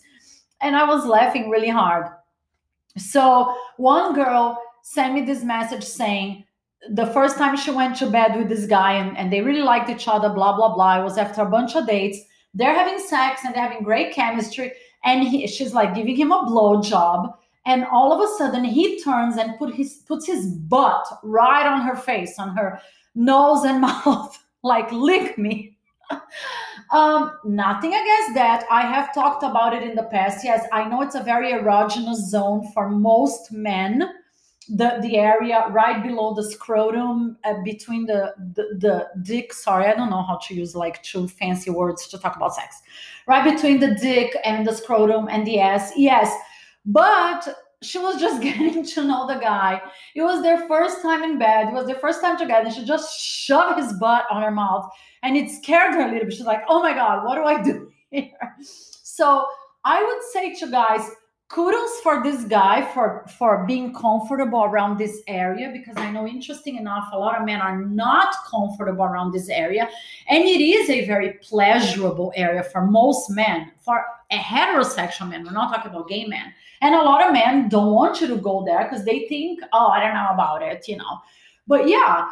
and 0.62 0.76
I 0.76 0.86
was 0.86 1.06
laughing 1.06 1.50
really 1.50 1.70
hard. 1.70 2.08
So 2.98 3.56
one 3.78 4.14
girl 4.14 4.62
sent 4.82 5.14
me 5.14 5.22
this 5.22 5.44
message 5.44 5.84
saying 5.84 6.46
the 6.92 7.08
first 7.08 7.38
time 7.38 7.58
she 7.58 7.72
went 7.72 7.96
to 7.98 8.10
bed 8.10 8.36
with 8.36 8.50
this 8.50 8.66
guy 8.66 8.94
and, 8.94 9.18
and 9.18 9.32
they 9.32 9.42
really 9.42 9.62
liked 9.62 9.90
each 9.90 10.08
other, 10.08 10.30
blah, 10.30 10.56
blah, 10.56 10.74
blah. 10.74 11.00
It 11.00 11.04
was 11.04 11.18
after 11.18 11.42
a 11.42 11.50
bunch 11.50 11.76
of 11.76 11.88
dates. 11.88 12.20
They're 12.54 12.74
having 12.74 13.00
sex 13.00 13.42
and 13.44 13.54
they're 13.54 13.64
having 13.64 13.84
great 13.84 14.14
chemistry. 14.14 14.72
And 15.04 15.28
he, 15.28 15.48
she's 15.48 15.74
like 15.74 15.94
giving 15.94 16.16
him 16.16 16.32
a 16.32 16.46
blow 16.46 16.82
job. 16.82 17.38
And 17.66 17.86
all 17.92 18.12
of 18.12 18.22
a 18.22 18.38
sudden 18.38 18.64
he 18.64 19.02
turns 19.02 19.38
and 19.38 19.58
put 19.58 19.74
his 19.74 19.96
puts 20.08 20.26
his 20.26 20.48
butt 20.48 21.06
right 21.24 21.66
on 21.66 21.82
her 21.82 21.96
face, 21.96 22.40
on 22.40 22.56
her 22.56 22.82
nose 23.14 23.66
and 23.66 23.82
mouth, 23.82 24.38
like 24.64 24.92
lick 24.92 25.38
me. 25.38 25.78
Um, 26.92 27.38
nothing 27.46 27.94
against 27.94 28.34
that. 28.34 28.66
I 28.72 28.82
have 28.82 29.14
talked 29.14 29.44
about 29.44 29.74
it 29.76 29.84
in 29.84 29.96
the 29.96 30.04
past. 30.04 30.44
Yes, 30.44 30.66
I 30.72 30.88
know 30.88 31.02
it's 31.02 31.16
a 31.16 31.24
very 31.24 31.52
erogenous 31.52 32.16
zone 32.30 32.72
for 32.74 32.90
most 32.90 33.52
men. 33.52 34.10
The, 34.72 35.00
the 35.02 35.18
area 35.18 35.66
right 35.72 36.02
below 36.04 36.36
the 36.36 36.44
scrotum 36.44 37.38
uh, 37.44 37.56
between 37.64 38.06
the, 38.06 38.36
the 38.54 38.78
the 38.78 39.08
dick 39.24 39.52
sorry 39.52 39.88
i 39.88 39.96
don't 39.96 40.12
know 40.12 40.22
how 40.22 40.38
to 40.44 40.54
use 40.54 40.76
like 40.76 41.02
two 41.02 41.28
fancy 41.28 41.72
words 41.72 42.08
to 42.10 42.20
talk 42.20 42.36
about 42.36 42.54
sex 42.54 42.80
right 43.26 43.44
between 43.52 43.80
the 43.80 43.96
dick 43.96 44.38
and 44.46 44.68
the 44.68 44.72
scrotum 44.72 45.28
and 45.28 45.48
the 45.48 45.60
ass 45.60 45.92
yes 45.96 46.32
but 46.86 47.48
she 47.82 47.98
was 47.98 48.20
just 48.20 48.42
getting 48.42 48.84
to 48.84 49.04
know 49.04 49.28
the 49.28 49.36
guy. 49.36 49.82
It 50.16 50.22
was 50.22 50.42
their 50.42 50.68
first 50.68 51.02
time 51.02 51.24
in 51.24 51.38
bed. 51.40 51.70
It 51.70 51.74
was 51.74 51.88
their 51.88 51.96
first 51.96 52.22
time 52.22 52.38
together. 52.38 52.68
And 52.68 52.76
She 52.76 52.86
just 52.86 53.20
shoved 53.20 53.80
his 53.80 53.94
butt 53.94 54.26
on 54.30 54.42
her 54.42 54.52
mouth 54.52 54.90
and 55.24 55.36
it 55.36 55.50
scared 55.50 55.94
her 55.94 56.02
a 56.02 56.12
little 56.12 56.26
bit. 56.26 56.34
She's 56.34 56.46
like, 56.46 56.64
oh 56.68 56.82
my 56.82 56.94
God, 56.94 57.26
what 57.26 57.36
do 57.36 57.44
I 57.44 57.62
do 57.62 57.92
here? 58.12 58.32
So 58.62 59.46
I 59.86 60.04
would 60.04 60.24
say 60.32 60.56
to 60.60 60.72
guys, 60.72 61.10
kudos 61.50 62.00
for 62.02 62.22
this 62.22 62.44
guy 62.44 62.88
for 62.94 63.26
for 63.40 63.66
being 63.66 63.92
comfortable 63.92 64.66
around 64.66 65.00
this 65.00 65.24
area 65.28 65.72
because 65.74 65.98
i 65.98 66.12
know 66.12 66.28
interesting 66.28 66.78
enough 66.78 67.10
a 67.12 67.18
lot 67.18 67.36
of 67.36 67.44
men 67.44 67.60
are 67.60 67.84
not 67.86 68.36
comfortable 68.48 69.04
around 69.04 69.32
this 69.32 69.50
area 69.50 69.90
and 70.28 70.44
it 70.44 70.62
is 70.62 70.92
a 70.92 71.08
very 71.08 71.34
pleasurable 71.42 72.32
area 72.36 72.62
for 72.62 72.86
most 72.86 73.32
men 73.32 73.72
for 73.82 74.06
a 74.32 74.38
heterosexual 74.38 75.30
man. 75.30 75.44
We're 75.44 75.52
not 75.52 75.74
talking 75.74 75.92
about 75.92 76.08
gay 76.08 76.26
men. 76.26 76.54
And 76.82 76.96
a 76.96 77.02
lot 77.02 77.26
of 77.26 77.34
men 77.34 77.68
don't 77.68 77.94
want 77.94 78.22
you 78.22 78.28
to 78.28 78.38
go 78.38 78.64
there 78.66 78.84
because 78.84 79.04
they 79.04 79.28
think 79.28 79.60
oh 79.74 79.88
i 79.88 80.00
don't 80.00 80.14
know 80.14 80.30
about 80.32 80.62
it 80.62 80.88
you 80.88 80.98
know. 80.98 81.20
But 81.68 81.88
yeah 81.88 82.28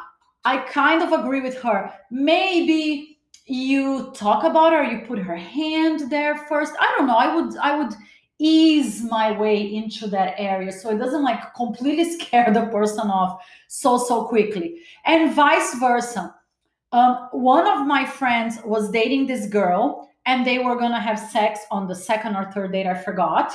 i 0.46 0.58
kind 0.58 1.01
of 1.01 1.20
agree 1.20 1.42
with 1.42 1.60
her. 1.62 1.94
Maybe 2.12 3.20
you 3.46 4.12
talk 4.13 4.44
about 4.44 4.74
her 4.74 4.84
you 4.84 5.06
put 5.06 5.20
her 5.20 5.36
hand 5.36 6.10
there 6.10 6.36
first. 6.50 6.74
I 6.80 6.94
don't 6.98 7.08
know. 7.08 7.18
I 7.18 7.36
would 7.36 7.58
i 7.58 7.77
would 7.77 7.94
ease 8.39 9.04
my 9.04 9.32
way 9.32 9.74
into 9.74 10.08
that 10.08 10.36
area 10.38 10.72
so 10.72 10.92
it 10.92 11.00
doesn't 11.00 11.24
like 11.24 11.56
completely 11.56 12.08
scare 12.20 12.54
the 12.54 12.68
person 12.68 13.10
off 13.10 13.44
so 13.68 13.98
so 13.98 14.25
quickly. 14.25 14.82
And 15.06 15.34
vice 15.34 15.75
versa. 15.80 16.34
Um, 16.94 17.27
one 17.32 17.68
of 17.68 17.86
my 17.86 18.06
friends 18.06 18.60
was 18.63 18.89
dating 18.92 19.27
this 19.27 19.48
girl, 19.48 20.10
and 20.27 20.46
they 20.46 20.60
were 20.60 20.75
gonna 20.75 21.00
have 21.00 21.17
sex 21.17 21.62
on 21.72 21.88
the 21.88 21.96
second 21.96 22.36
or 22.36 22.51
third 22.51 22.74
date. 22.74 22.86
I 22.86 23.01
forgot. 23.01 23.51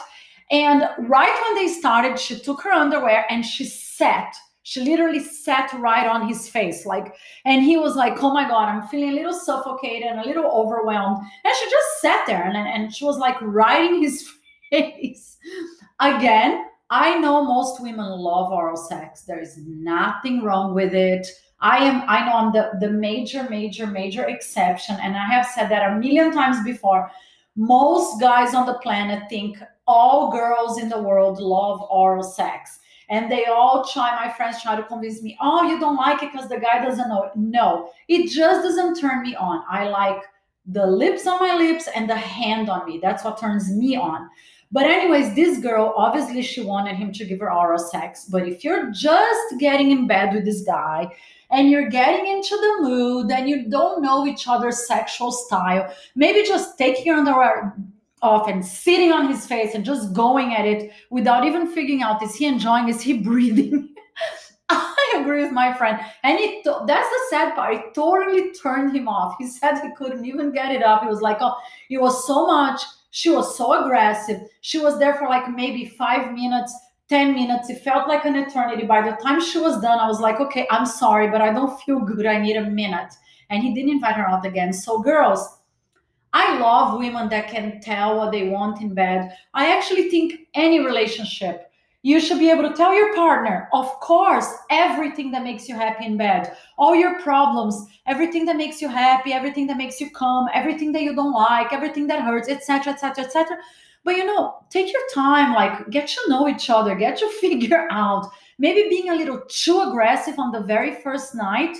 And 0.50 0.88
right 0.98 1.42
when 1.44 1.54
they 1.54 1.72
started, 1.72 2.18
she 2.18 2.38
took 2.38 2.62
her 2.62 2.72
underwear 2.72 3.24
and 3.30 3.44
she 3.44 3.64
sat. 3.64 4.34
She 4.64 4.80
literally 4.80 5.20
sat 5.20 5.72
right 5.74 6.06
on 6.06 6.28
his 6.28 6.48
face, 6.48 6.86
like, 6.86 7.14
and 7.44 7.62
he 7.62 7.76
was 7.76 7.96
like, 7.96 8.22
"Oh 8.22 8.32
my 8.32 8.48
god, 8.48 8.68
I'm 8.68 8.88
feeling 8.88 9.10
a 9.10 9.14
little 9.14 9.32
suffocated 9.32 10.08
and 10.08 10.20
a 10.20 10.26
little 10.26 10.50
overwhelmed." 10.50 11.18
And 11.44 11.54
she 11.56 11.70
just 11.70 12.00
sat 12.00 12.26
there 12.26 12.44
and, 12.44 12.56
and 12.56 12.94
she 12.94 13.04
was 13.04 13.18
like 13.18 13.36
riding 13.40 14.02
his 14.02 14.28
face. 14.70 15.36
Again, 16.00 16.64
I 16.90 17.18
know 17.18 17.44
most 17.44 17.82
women 17.82 18.06
love 18.06 18.52
oral 18.52 18.76
sex. 18.76 19.22
There 19.22 19.40
is 19.40 19.58
nothing 19.66 20.42
wrong 20.42 20.74
with 20.74 20.94
it. 20.94 21.26
I 21.62 21.78
am 21.78 22.02
I 22.08 22.26
know 22.26 22.32
I'm 22.32 22.52
the, 22.52 22.72
the 22.80 22.92
major, 22.92 23.48
major, 23.48 23.86
major 23.86 24.24
exception. 24.24 24.96
And 25.00 25.16
I 25.16 25.24
have 25.26 25.46
said 25.46 25.68
that 25.68 25.90
a 25.90 25.98
million 25.98 26.32
times 26.32 26.62
before. 26.64 27.10
Most 27.54 28.20
guys 28.20 28.54
on 28.54 28.66
the 28.66 28.78
planet 28.78 29.28
think 29.28 29.58
all 29.86 30.32
girls 30.32 30.80
in 30.80 30.88
the 30.88 31.00
world 31.00 31.38
love 31.38 31.82
oral 31.90 32.22
sex. 32.22 32.80
And 33.10 33.30
they 33.30 33.44
all 33.44 33.84
try, 33.84 34.16
my 34.24 34.32
friends 34.32 34.62
try 34.62 34.74
to 34.74 34.82
convince 34.82 35.22
me, 35.22 35.36
oh, 35.40 35.68
you 35.68 35.78
don't 35.78 35.96
like 35.96 36.22
it 36.22 36.32
because 36.32 36.48
the 36.48 36.58
guy 36.58 36.82
doesn't 36.82 37.08
know 37.08 37.24
it. 37.24 37.32
No, 37.36 37.90
it 38.08 38.30
just 38.30 38.64
doesn't 38.64 38.98
turn 38.98 39.22
me 39.22 39.36
on. 39.36 39.62
I 39.70 39.88
like 39.88 40.22
the 40.66 40.86
lips 40.86 41.26
on 41.26 41.38
my 41.38 41.54
lips 41.56 41.88
and 41.94 42.08
the 42.08 42.16
hand 42.16 42.70
on 42.70 42.86
me. 42.86 42.98
That's 43.02 43.22
what 43.22 43.38
turns 43.38 43.70
me 43.70 43.96
on. 43.96 44.28
But, 44.70 44.84
anyways, 44.84 45.34
this 45.34 45.58
girl 45.58 45.92
obviously 45.94 46.40
she 46.40 46.62
wanted 46.62 46.96
him 46.96 47.12
to 47.12 47.26
give 47.26 47.40
her 47.40 47.52
oral 47.52 47.78
sex. 47.78 48.24
But 48.30 48.48
if 48.48 48.64
you're 48.64 48.90
just 48.90 49.58
getting 49.60 49.90
in 49.90 50.06
bed 50.06 50.32
with 50.34 50.46
this 50.46 50.62
guy 50.62 51.14
and 51.52 51.70
you're 51.70 51.88
getting 51.88 52.26
into 52.26 52.56
the 52.56 52.88
mood 52.88 53.30
and 53.30 53.48
you 53.48 53.68
don't 53.68 54.02
know 54.02 54.26
each 54.26 54.48
other's 54.48 54.86
sexual 54.86 55.30
style, 55.30 55.92
maybe 56.16 56.46
just 56.46 56.76
taking 56.78 57.06
your 57.06 57.16
underwear 57.16 57.76
off 58.22 58.48
and 58.48 58.64
sitting 58.64 59.12
on 59.12 59.28
his 59.28 59.46
face 59.46 59.74
and 59.74 59.84
just 59.84 60.12
going 60.12 60.54
at 60.54 60.64
it 60.64 60.92
without 61.10 61.44
even 61.44 61.66
figuring 61.66 62.02
out 62.02 62.22
is 62.22 62.34
he 62.34 62.46
enjoying, 62.46 62.88
is 62.88 63.00
he 63.00 63.18
breathing? 63.18 63.88
I 64.68 65.20
agree 65.20 65.42
with 65.42 65.52
my 65.52 65.74
friend. 65.74 66.00
And 66.22 66.38
it 66.40 66.64
that's 66.64 67.08
the 67.10 67.20
sad 67.28 67.54
part. 67.54 67.74
It 67.74 67.94
totally 67.94 68.52
turned 68.52 68.96
him 68.96 69.06
off. 69.06 69.36
He 69.38 69.46
said 69.58 69.80
he 69.80 69.94
couldn't 69.96 70.24
even 70.24 70.52
get 70.52 70.72
it 70.72 70.82
up. 70.82 71.02
He 71.02 71.08
was 71.08 71.20
like, 71.20 71.38
oh, 71.40 71.54
it 71.90 72.00
was 72.00 72.26
so 72.26 72.46
much 72.46 72.80
she 73.12 73.28
was 73.28 73.58
so 73.58 73.84
aggressive. 73.84 74.40
She 74.62 74.78
was 74.78 74.98
there 74.98 75.14
for 75.14 75.28
like 75.28 75.48
maybe 75.50 75.84
five 75.84 76.32
minutes, 76.32 76.74
10 77.08 77.34
minutes. 77.34 77.70
It 77.70 77.82
felt 77.82 78.08
like 78.08 78.24
an 78.24 78.36
eternity. 78.36 78.84
By 78.86 79.02
the 79.02 79.16
time 79.16 79.40
she 79.40 79.58
was 79.58 79.80
done, 79.80 79.98
I 79.98 80.08
was 80.08 80.20
like, 80.20 80.40
okay, 80.40 80.66
I'm 80.70 80.86
sorry, 80.86 81.28
but 81.28 81.40
I 81.40 81.52
don't 81.52 81.80
feel 81.82 82.00
good. 82.00 82.26
I 82.26 82.40
need 82.40 82.56
a 82.56 82.70
minute. 82.70 83.14
And 83.50 83.62
he 83.62 83.74
didn't 83.74 83.90
invite 83.90 84.16
her 84.16 84.28
out 84.28 84.46
again. 84.46 84.72
So, 84.72 85.02
girls, 85.02 85.58
I 86.32 86.58
love 86.58 86.98
women 86.98 87.28
that 87.28 87.48
can 87.48 87.80
tell 87.80 88.16
what 88.16 88.32
they 88.32 88.48
want 88.48 88.80
in 88.80 88.94
bed. 88.94 89.36
I 89.52 89.76
actually 89.76 90.08
think 90.08 90.48
any 90.54 90.80
relationship 90.80 91.72
you 92.04 92.20
should 92.20 92.40
be 92.40 92.50
able 92.50 92.68
to 92.68 92.74
tell 92.74 92.92
your 92.92 93.14
partner, 93.14 93.68
of 93.72 93.88
course, 94.00 94.52
everything 94.70 95.30
that 95.30 95.44
makes 95.44 95.68
you 95.68 95.76
happy 95.76 96.04
in 96.04 96.16
bed, 96.16 96.56
all 96.76 96.96
your 96.96 97.20
problems, 97.20 97.86
everything 98.06 98.44
that 98.46 98.56
makes 98.56 98.82
you 98.82 98.88
happy, 98.88 99.32
everything 99.32 99.68
that 99.68 99.76
makes 99.76 100.00
you 100.00 100.10
calm, 100.10 100.48
everything 100.52 100.90
that 100.92 101.02
you 101.02 101.14
don't 101.14 101.32
like, 101.32 101.72
everything 101.72 102.08
that 102.08 102.22
hurts, 102.22 102.48
etc., 102.48 102.92
etc., 102.92 103.24
etc. 103.24 103.56
But 104.04 104.16
you 104.16 104.24
know, 104.24 104.64
take 104.70 104.92
your 104.92 105.02
time, 105.12 105.54
like 105.54 105.90
get 105.90 106.08
to 106.08 106.28
know 106.28 106.48
each 106.48 106.70
other, 106.70 106.94
get 106.94 107.18
to 107.18 107.28
figure 107.40 107.88
out. 107.90 108.28
Maybe 108.58 108.88
being 108.88 109.10
a 109.10 109.16
little 109.16 109.42
too 109.48 109.80
aggressive 109.80 110.38
on 110.38 110.52
the 110.52 110.60
very 110.60 110.94
first 111.02 111.34
night 111.34 111.76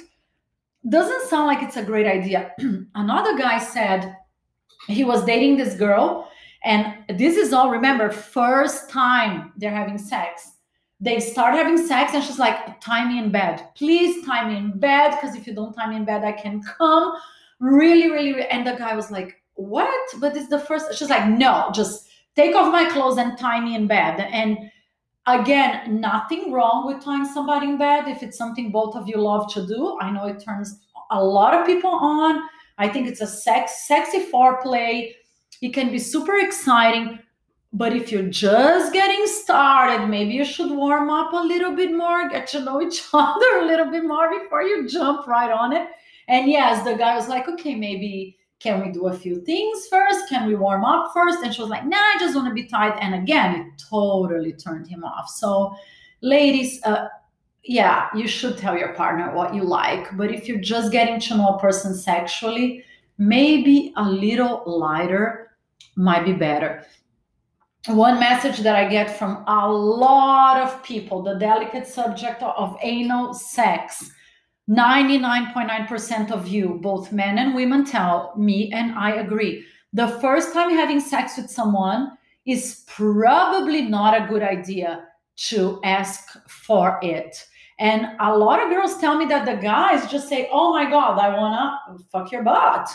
doesn't 0.89 1.29
sound 1.29 1.47
like 1.47 1.63
it's 1.63 1.77
a 1.77 1.83
great 1.83 2.07
idea. 2.07 2.53
Another 2.95 3.39
guy 3.39 3.59
said 3.59 4.17
he 4.89 5.05
was 5.05 5.25
dating 5.25 5.57
this 5.57 5.75
girl 5.75 6.29
and 6.65 6.95
this 7.09 7.37
is 7.37 7.53
all, 7.53 7.71
remember, 7.71 8.11
first 8.11 8.89
time 8.89 9.53
they're 9.57 9.75
having 9.75 9.99
sex. 9.99 10.53
They 11.01 11.19
start 11.19 11.55
having 11.55 11.77
sex, 11.77 12.15
and 12.15 12.23
she's 12.23 12.39
like, 12.39 12.81
tie 12.81 13.09
me 13.09 13.19
in 13.19 13.33
bed. 13.33 13.67
Please 13.75 14.25
tie 14.25 14.49
me 14.49 14.57
in 14.57 14.79
bed, 14.79 15.11
because 15.11 15.35
if 15.35 15.47
you 15.47 15.55
don't 15.55 15.73
tie 15.73 15.91
me 15.91 15.97
in 15.97 16.05
bed, 16.05 16.23
I 16.23 16.31
can 16.31 16.63
come. 16.63 17.15
Really, 17.59 18.11
really, 18.11 18.33
really. 18.33 18.49
And 18.49 18.65
the 18.65 18.75
guy 18.75 18.95
was 18.95 19.11
like, 19.11 19.43
what? 19.55 20.21
But 20.21 20.37
it's 20.37 20.49
the 20.49 20.61
first. 20.61 20.95
She's 20.95 21.11
like, 21.11 21.29
no, 21.29 21.71
just 21.75 22.09
take 22.37 22.55
off 22.55 22.73
my 22.73 22.89
clothes 22.91 23.19
and 23.19 23.39
tie 23.39 23.61
me 23.61 23.75
in 23.75 23.87
bed. 23.87 24.21
And 24.21 24.59
again, 25.27 26.01
nothing 26.01 26.53
wrong 26.53 26.87
with 26.87 27.05
tying 27.05 27.25
somebody 27.25 27.69
in 27.69 27.79
bed 27.79 28.09
if 28.09 28.23
it's 28.23 28.39
something 28.39 28.71
both 28.71 28.97
of 28.97 29.09
you 29.09 29.17
love 29.17 29.53
to 29.55 29.67
do. 29.67 29.99
I 30.01 30.11
know 30.11 30.27
it 30.27 30.43
turns 30.43 30.81
a 31.11 31.23
lot 31.23 31.55
of 31.55 31.67
people 31.67 31.91
on. 31.91 32.43
I 32.79 32.89
think 32.89 33.07
it's 33.07 33.21
a 33.21 33.27
sex, 33.27 33.87
sexy 33.87 34.27
foreplay 34.31 35.13
it 35.63 35.73
can 35.73 35.93
be 35.93 35.99
super 35.99 36.37
exciting. 36.39 37.21
But 37.73 37.97
if 37.97 38.13
you're 38.13 38.29
just 38.29 38.93
getting 38.93 39.27
started, 39.27 40.09
maybe 40.09 40.35
you 40.35 40.45
should 40.45 40.71
warm 40.71 41.09
up 41.09 41.33
a 41.33 41.37
little 41.37 41.75
bit 41.75 41.95
more, 41.95 42.29
get 42.29 42.47
to 42.49 42.61
know 42.61 42.83
each 42.83 43.03
other 43.15 43.59
a 43.61 43.65
little 43.65 43.91
bit 43.91 44.05
more 44.05 44.29
before 44.39 44.63
you 44.63 44.87
jump 44.87 45.27
right 45.27 45.51
on 45.51 45.73
it. 45.73 45.89
And 46.29 46.51
yes, 46.51 46.85
the 46.85 46.95
guy 46.95 47.17
was 47.17 47.29
like, 47.29 47.49
okay, 47.49 47.75
maybe 47.75 48.37
can 48.63 48.81
we 48.81 48.93
do 48.93 49.09
a 49.09 49.13
few 49.13 49.41
things 49.41 49.89
first? 49.89 50.29
Can 50.29 50.47
we 50.47 50.55
warm 50.55 50.85
up 50.85 51.13
first? 51.13 51.39
And 51.43 51.53
she 51.53 51.61
was 51.61 51.71
like, 51.71 51.85
nah, 51.85 51.97
I 51.97 52.17
just 52.21 52.37
want 52.37 52.47
to 52.47 52.55
be 52.55 52.65
tight. 52.65 52.97
And 53.01 53.15
again, 53.15 53.55
it 53.57 53.83
totally 53.91 54.53
turned 54.53 54.87
him 54.87 55.03
off. 55.03 55.29
So, 55.29 55.75
ladies, 56.21 56.81
uh, 56.85 57.09
yeah, 57.65 58.09
you 58.15 58.29
should 58.29 58.57
tell 58.57 58.79
your 58.79 58.95
partner 58.95 59.35
what 59.35 59.53
you 59.53 59.65
like. 59.65 60.17
But 60.17 60.31
if 60.31 60.47
you're 60.47 60.61
just 60.61 60.93
getting 60.93 61.19
to 61.21 61.37
know 61.37 61.57
a 61.57 61.61
person 61.61 61.93
sexually, 61.95 62.85
maybe 63.19 63.93
a 63.97 64.09
little 64.09 64.63
lighter 64.65 65.57
might 65.97 66.25
be 66.25 66.33
better. 66.33 66.87
One 67.89 68.21
message 68.21 68.59
that 68.59 68.77
I 68.77 68.89
get 68.89 69.19
from 69.19 69.43
a 69.49 69.69
lot 69.69 70.61
of 70.61 70.85
people 70.85 71.21
the 71.21 71.35
delicate 71.35 71.87
subject 71.87 72.41
of 72.43 72.77
anal 72.81 73.35
sex. 73.35 74.13
99.9% 74.73 76.31
of 76.31 76.49
you, 76.49 76.79
both 76.81 77.13
men 77.13 77.37
and 77.39 77.55
women, 77.55 77.85
tell 77.85 78.33
me, 78.39 78.73
and 78.73 78.93
I 78.93 79.17
agree. 79.17 79.65
The 79.93 80.09
first 80.09 80.55
time 80.55 80.71
having 80.71 80.99
sex 80.99 81.37
with 81.37 81.51
someone 81.51 82.13
is 82.47 82.83
probably 82.87 83.83
not 83.83 84.19
a 84.19 84.27
good 84.27 84.43
idea 84.43 85.05
to 85.49 85.79
ask 85.85 86.39
for 86.49 86.99
it. 87.03 87.45
And 87.79 88.07
a 88.21 88.35
lot 88.35 88.63
of 88.63 88.71
girls 88.71 88.99
tell 88.99 89.19
me 89.19 89.27
that 89.27 89.45
the 89.45 89.61
guys 89.61 90.11
just 90.11 90.29
say, 90.29 90.49
Oh 90.51 90.73
my 90.73 90.89
God, 90.89 91.19
I 91.19 91.37
wanna 91.37 91.79
fuck 92.11 92.33
your 92.33 92.43
butt 92.43 92.89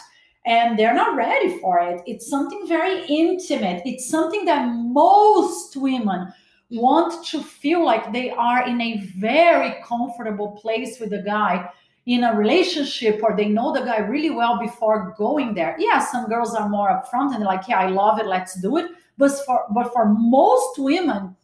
and 0.48 0.80
they're 0.80 0.94
not 0.94 1.16
ready 1.16 1.60
for 1.60 1.80
it. 1.80 2.02
It's 2.08 2.30
something 2.30 2.68
very 2.68 3.06
intimate. 3.08 3.84
It's 3.86 4.10
something 4.10 4.46
that 4.46 4.66
most 4.68 5.76
women 5.76 6.34
Mm-hmm. 6.72 6.82
want 6.82 7.26
to 7.28 7.42
feel 7.42 7.86
like 7.86 8.12
they 8.12 8.30
are 8.30 8.68
in 8.68 8.82
a 8.82 8.98
very 9.18 9.76
comfortable 9.84 10.52
place 10.62 11.00
with 11.00 11.12
the 11.12 11.22
guy 11.22 11.70
in 12.08 12.24
a 12.24 12.36
relationship 12.36 13.22
or 13.24 13.36
they 13.36 13.48
know 13.48 13.74
the 13.74 13.82
guy 13.82 14.00
really 14.00 14.32
well 14.32 14.60
before 14.60 15.14
going 15.18 15.54
there. 15.54 15.76
Yeah, 15.80 16.00
some 16.00 16.28
girls 16.28 16.56
are 16.56 16.68
more 16.68 16.90
upfront 16.90 17.36
and 17.36 17.44
like, 17.44 17.68
yeah, 17.68 17.80
I 17.80 17.88
love 17.88 18.20
it, 18.20 18.26
let's 18.26 18.60
do 18.62 18.78
it. 18.78 18.92
But 19.18 19.32
for 19.46 19.66
but 19.74 19.94
for 19.94 20.06
most 20.06 20.78
women, 20.78 21.36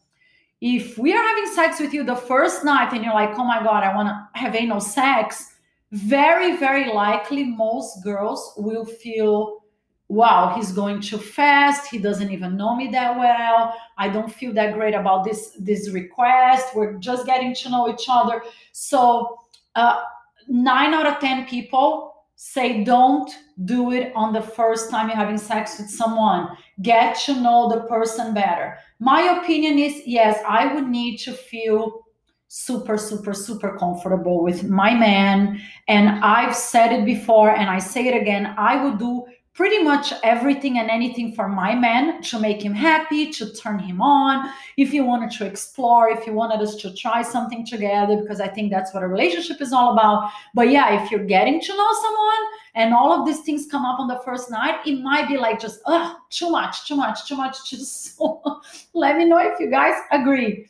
if 0.59 0.97
we 0.97 1.13
are 1.13 1.23
having 1.23 1.47
sex 1.47 1.79
with 1.79 1.93
you 1.93 2.03
the 2.03 2.15
first 2.15 2.63
night 2.63 2.93
and 2.93 3.03
you're 3.03 3.13
like, 3.13 3.37
oh 3.37 3.43
my 3.43 3.61
God, 3.63 3.83
I 3.83 3.93
want 3.93 4.07
to 4.07 4.39
have 4.39 4.55
anal 4.55 4.79
sex, 4.79 5.53
very, 5.91 6.57
very 6.57 6.93
likely 6.93 7.43
most 7.43 8.03
girls 8.03 8.53
will 8.57 8.85
feel, 8.85 9.62
wow, 10.09 10.53
he's 10.55 10.71
going 10.71 11.01
too 11.01 11.17
fast. 11.17 11.89
He 11.89 11.97
doesn't 11.97 12.31
even 12.31 12.55
know 12.57 12.75
me 12.75 12.89
that 12.89 13.17
well. 13.17 13.75
I 13.97 14.09
don't 14.09 14.31
feel 14.31 14.53
that 14.53 14.73
great 14.73 14.93
about 14.93 15.23
this, 15.23 15.57
this 15.59 15.89
request. 15.89 16.75
We're 16.75 16.93
just 16.93 17.25
getting 17.25 17.55
to 17.55 17.69
know 17.69 17.89
each 17.89 18.05
other. 18.09 18.43
So, 18.73 19.39
uh, 19.75 20.03
nine 20.47 20.93
out 20.93 21.07
of 21.07 21.19
10 21.19 21.45
people 21.47 22.13
say 22.35 22.83
don't 22.83 23.31
do 23.63 23.91
it 23.91 24.11
on 24.15 24.33
the 24.33 24.41
first 24.41 24.89
time 24.89 25.07
you're 25.07 25.15
having 25.15 25.37
sex 25.37 25.79
with 25.79 25.89
someone. 25.89 26.49
Get 26.81 27.17
to 27.25 27.39
know 27.39 27.69
the 27.69 27.81
person 27.81 28.33
better. 28.33 28.77
My 28.99 29.39
opinion 29.41 29.79
is 29.79 30.01
yes, 30.05 30.39
I 30.47 30.73
would 30.73 30.87
need 30.87 31.17
to 31.19 31.31
feel 31.31 32.01
super, 32.49 32.97
super, 32.97 33.33
super 33.33 33.77
comfortable 33.77 34.43
with 34.43 34.63
my 34.63 34.93
man. 34.93 35.59
And 35.87 36.23
I've 36.23 36.55
said 36.55 36.91
it 36.91 37.05
before 37.05 37.55
and 37.55 37.69
I 37.69 37.79
say 37.79 38.07
it 38.07 38.21
again 38.21 38.53
I 38.57 38.83
would 38.83 38.99
do 38.99 39.25
pretty 39.53 39.83
much 39.83 40.11
everything 40.23 40.79
and 40.79 40.89
anything 40.89 41.33
for 41.33 41.47
my 41.47 41.75
man 41.75 42.21
to 42.23 42.39
make 42.39 42.61
him 42.61 42.73
happy, 42.73 43.31
to 43.31 43.53
turn 43.53 43.77
him 43.77 44.01
on. 44.01 44.51
If 44.77 44.91
you 44.93 45.05
wanted 45.05 45.29
to 45.37 45.45
explore, 45.45 46.09
if 46.09 46.25
you 46.25 46.33
wanted 46.33 46.59
us 46.59 46.75
to 46.77 46.93
try 46.95 47.21
something 47.21 47.63
together, 47.63 48.17
because 48.17 48.41
I 48.41 48.47
think 48.47 48.71
that's 48.71 48.93
what 48.93 49.03
a 49.03 49.07
relationship 49.07 49.61
is 49.61 49.71
all 49.71 49.93
about. 49.93 50.31
But 50.55 50.69
yeah, 50.69 51.03
if 51.03 51.11
you're 51.11 51.25
getting 51.25 51.61
to 51.61 51.77
know 51.77 51.91
someone 52.01 52.49
and 52.73 52.93
all 52.95 53.11
of 53.13 53.27
these 53.27 53.41
things 53.41 53.67
come 53.69 53.85
up 53.85 53.99
on 53.99 54.07
the 54.07 54.21
first 54.25 54.49
night, 54.49 54.79
it 54.87 54.99
might 55.01 55.27
be 55.27 55.37
like 55.37 55.59
just, 55.59 55.81
ugh, 55.85 56.17
too 56.31 56.49
much, 56.49 56.87
too 56.87 56.95
much, 56.95 57.27
too 57.27 57.35
much. 57.35 57.69
Just 57.69 58.19
let 58.93 59.17
me 59.17 59.25
know 59.25 59.37
if 59.37 59.59
you 59.59 59.69
guys 59.69 59.93
agree. 60.11 60.67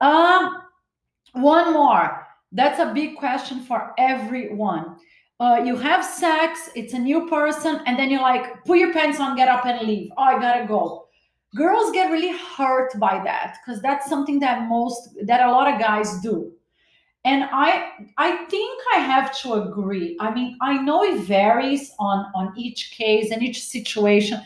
Um, 0.00 0.62
one 1.32 1.72
more. 1.72 2.26
That's 2.50 2.80
a 2.80 2.92
big 2.92 3.16
question 3.18 3.60
for 3.60 3.92
everyone. 3.98 4.96
Uh, 5.38 5.62
you 5.64 5.76
have 5.76 6.04
sex, 6.04 6.70
it's 6.74 6.94
a 6.94 6.98
new 6.98 7.28
person, 7.28 7.80
and 7.86 7.98
then 7.98 8.10
you're 8.10 8.22
like, 8.22 8.64
put 8.64 8.78
your 8.78 8.92
pants 8.92 9.20
on, 9.20 9.36
get 9.36 9.48
up 9.48 9.66
and 9.66 9.86
leave. 9.86 10.10
Oh, 10.16 10.22
I 10.22 10.40
gotta 10.40 10.66
go. 10.66 11.08
Girls 11.54 11.90
get 11.92 12.10
really 12.10 12.36
hurt 12.56 12.98
by 12.98 13.22
that 13.24 13.58
because 13.64 13.80
that's 13.82 14.08
something 14.08 14.40
that 14.40 14.68
most 14.68 15.16
that 15.24 15.46
a 15.46 15.50
lot 15.50 15.72
of 15.72 15.80
guys 15.80 16.20
do. 16.20 16.52
And 17.24 17.44
I 17.52 17.90
I 18.18 18.44
think 18.46 18.80
I 18.94 18.98
have 18.98 19.36
to 19.40 19.54
agree. 19.54 20.16
I 20.20 20.32
mean, 20.32 20.56
I 20.60 20.78
know 20.78 21.02
it 21.02 21.20
varies 21.22 21.92
on 21.98 22.26
on 22.34 22.52
each 22.56 22.92
case 22.92 23.30
and 23.30 23.42
each 23.42 23.64
situation. 23.64 24.40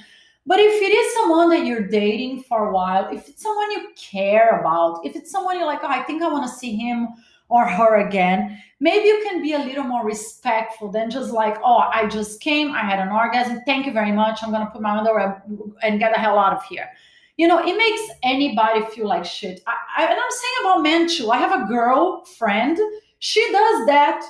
But 0.46 0.58
if 0.58 0.82
it 0.82 0.92
is 0.92 1.14
someone 1.14 1.50
that 1.50 1.66
you're 1.66 1.86
dating 1.86 2.44
for 2.44 2.68
a 2.68 2.72
while, 2.72 3.08
if 3.12 3.28
it's 3.28 3.42
someone 3.42 3.70
you 3.70 3.88
care 3.96 4.60
about, 4.60 5.04
if 5.04 5.14
it's 5.14 5.30
someone 5.30 5.58
you're 5.58 5.66
like, 5.66 5.80
oh, 5.82 5.88
I 5.88 6.02
think 6.02 6.22
I 6.22 6.28
want 6.28 6.50
to 6.50 6.58
see 6.58 6.74
him 6.74 7.08
or 7.50 7.66
her 7.66 8.06
again, 8.06 8.62
maybe 8.78 9.06
you 9.06 9.20
can 9.28 9.42
be 9.42 9.52
a 9.52 9.58
little 9.58 9.84
more 9.84 10.04
respectful 10.04 10.90
than 10.90 11.10
just 11.10 11.32
like, 11.32 11.58
oh, 11.62 11.78
I 11.78 12.06
just 12.08 12.40
came, 12.40 12.72
I 12.72 12.80
had 12.80 12.98
an 12.98 13.12
orgasm, 13.12 13.60
thank 13.66 13.86
you 13.86 13.92
very 13.92 14.12
much, 14.12 14.42
I'm 14.42 14.50
gonna 14.50 14.70
put 14.70 14.80
my 14.80 14.96
underwear 14.96 15.42
and 15.82 15.98
get 15.98 16.14
the 16.14 16.20
hell 16.20 16.38
out 16.38 16.54
of 16.54 16.64
here. 16.64 16.88
You 17.36 17.48
know, 17.48 17.58
it 17.58 17.76
makes 17.76 18.02
anybody 18.22 18.82
feel 18.94 19.06
like 19.06 19.24
shit. 19.24 19.62
I, 19.66 19.74
I, 19.98 20.04
and 20.04 20.14
I'm 20.14 20.30
saying 20.30 20.54
about 20.60 20.82
men 20.82 21.08
too. 21.08 21.30
I 21.30 21.38
have 21.38 21.62
a 21.62 21.66
girl 21.66 22.24
friend, 22.24 22.78
she 23.18 23.40
does 23.52 23.86
that 23.86 24.22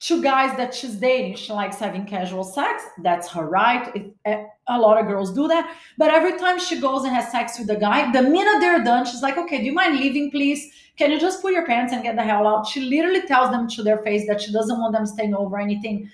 to 0.00 0.22
guys 0.22 0.54
that 0.58 0.74
she's 0.74 0.96
dating. 0.96 1.36
She 1.36 1.52
likes 1.52 1.78
having 1.78 2.04
casual 2.04 2.44
sex. 2.44 2.84
That's 3.02 3.28
her 3.30 3.48
right. 3.48 3.94
It, 3.96 4.14
eh, 4.26 4.44
a 4.68 4.78
lot 4.78 5.00
of 5.00 5.06
girls 5.06 5.32
do 5.32 5.48
that. 5.48 5.74
But 5.96 6.10
every 6.12 6.38
time 6.38 6.58
she 6.60 6.78
goes 6.78 7.04
and 7.04 7.14
has 7.14 7.30
sex 7.30 7.58
with 7.58 7.70
a 7.70 7.76
guy, 7.76 8.12
the 8.12 8.22
minute 8.22 8.60
they're 8.60 8.84
done, 8.84 9.06
she's 9.06 9.22
like, 9.22 9.38
okay, 9.38 9.58
do 9.58 9.64
you 9.64 9.72
mind 9.72 9.98
leaving, 9.98 10.30
please? 10.30 10.70
Can 10.96 11.10
you 11.10 11.18
just 11.18 11.42
put 11.42 11.52
your 11.52 11.66
pants 11.66 11.92
and 11.92 12.02
get 12.02 12.16
the 12.16 12.22
hell 12.22 12.46
out? 12.46 12.66
She 12.66 12.80
literally 12.80 13.22
tells 13.22 13.50
them 13.50 13.68
to 13.70 13.82
their 13.82 13.98
face 13.98 14.26
that 14.28 14.40
she 14.40 14.52
doesn't 14.52 14.78
want 14.78 14.92
them 14.92 15.06
staying 15.06 15.34
over 15.34 15.58
anything. 15.58 16.10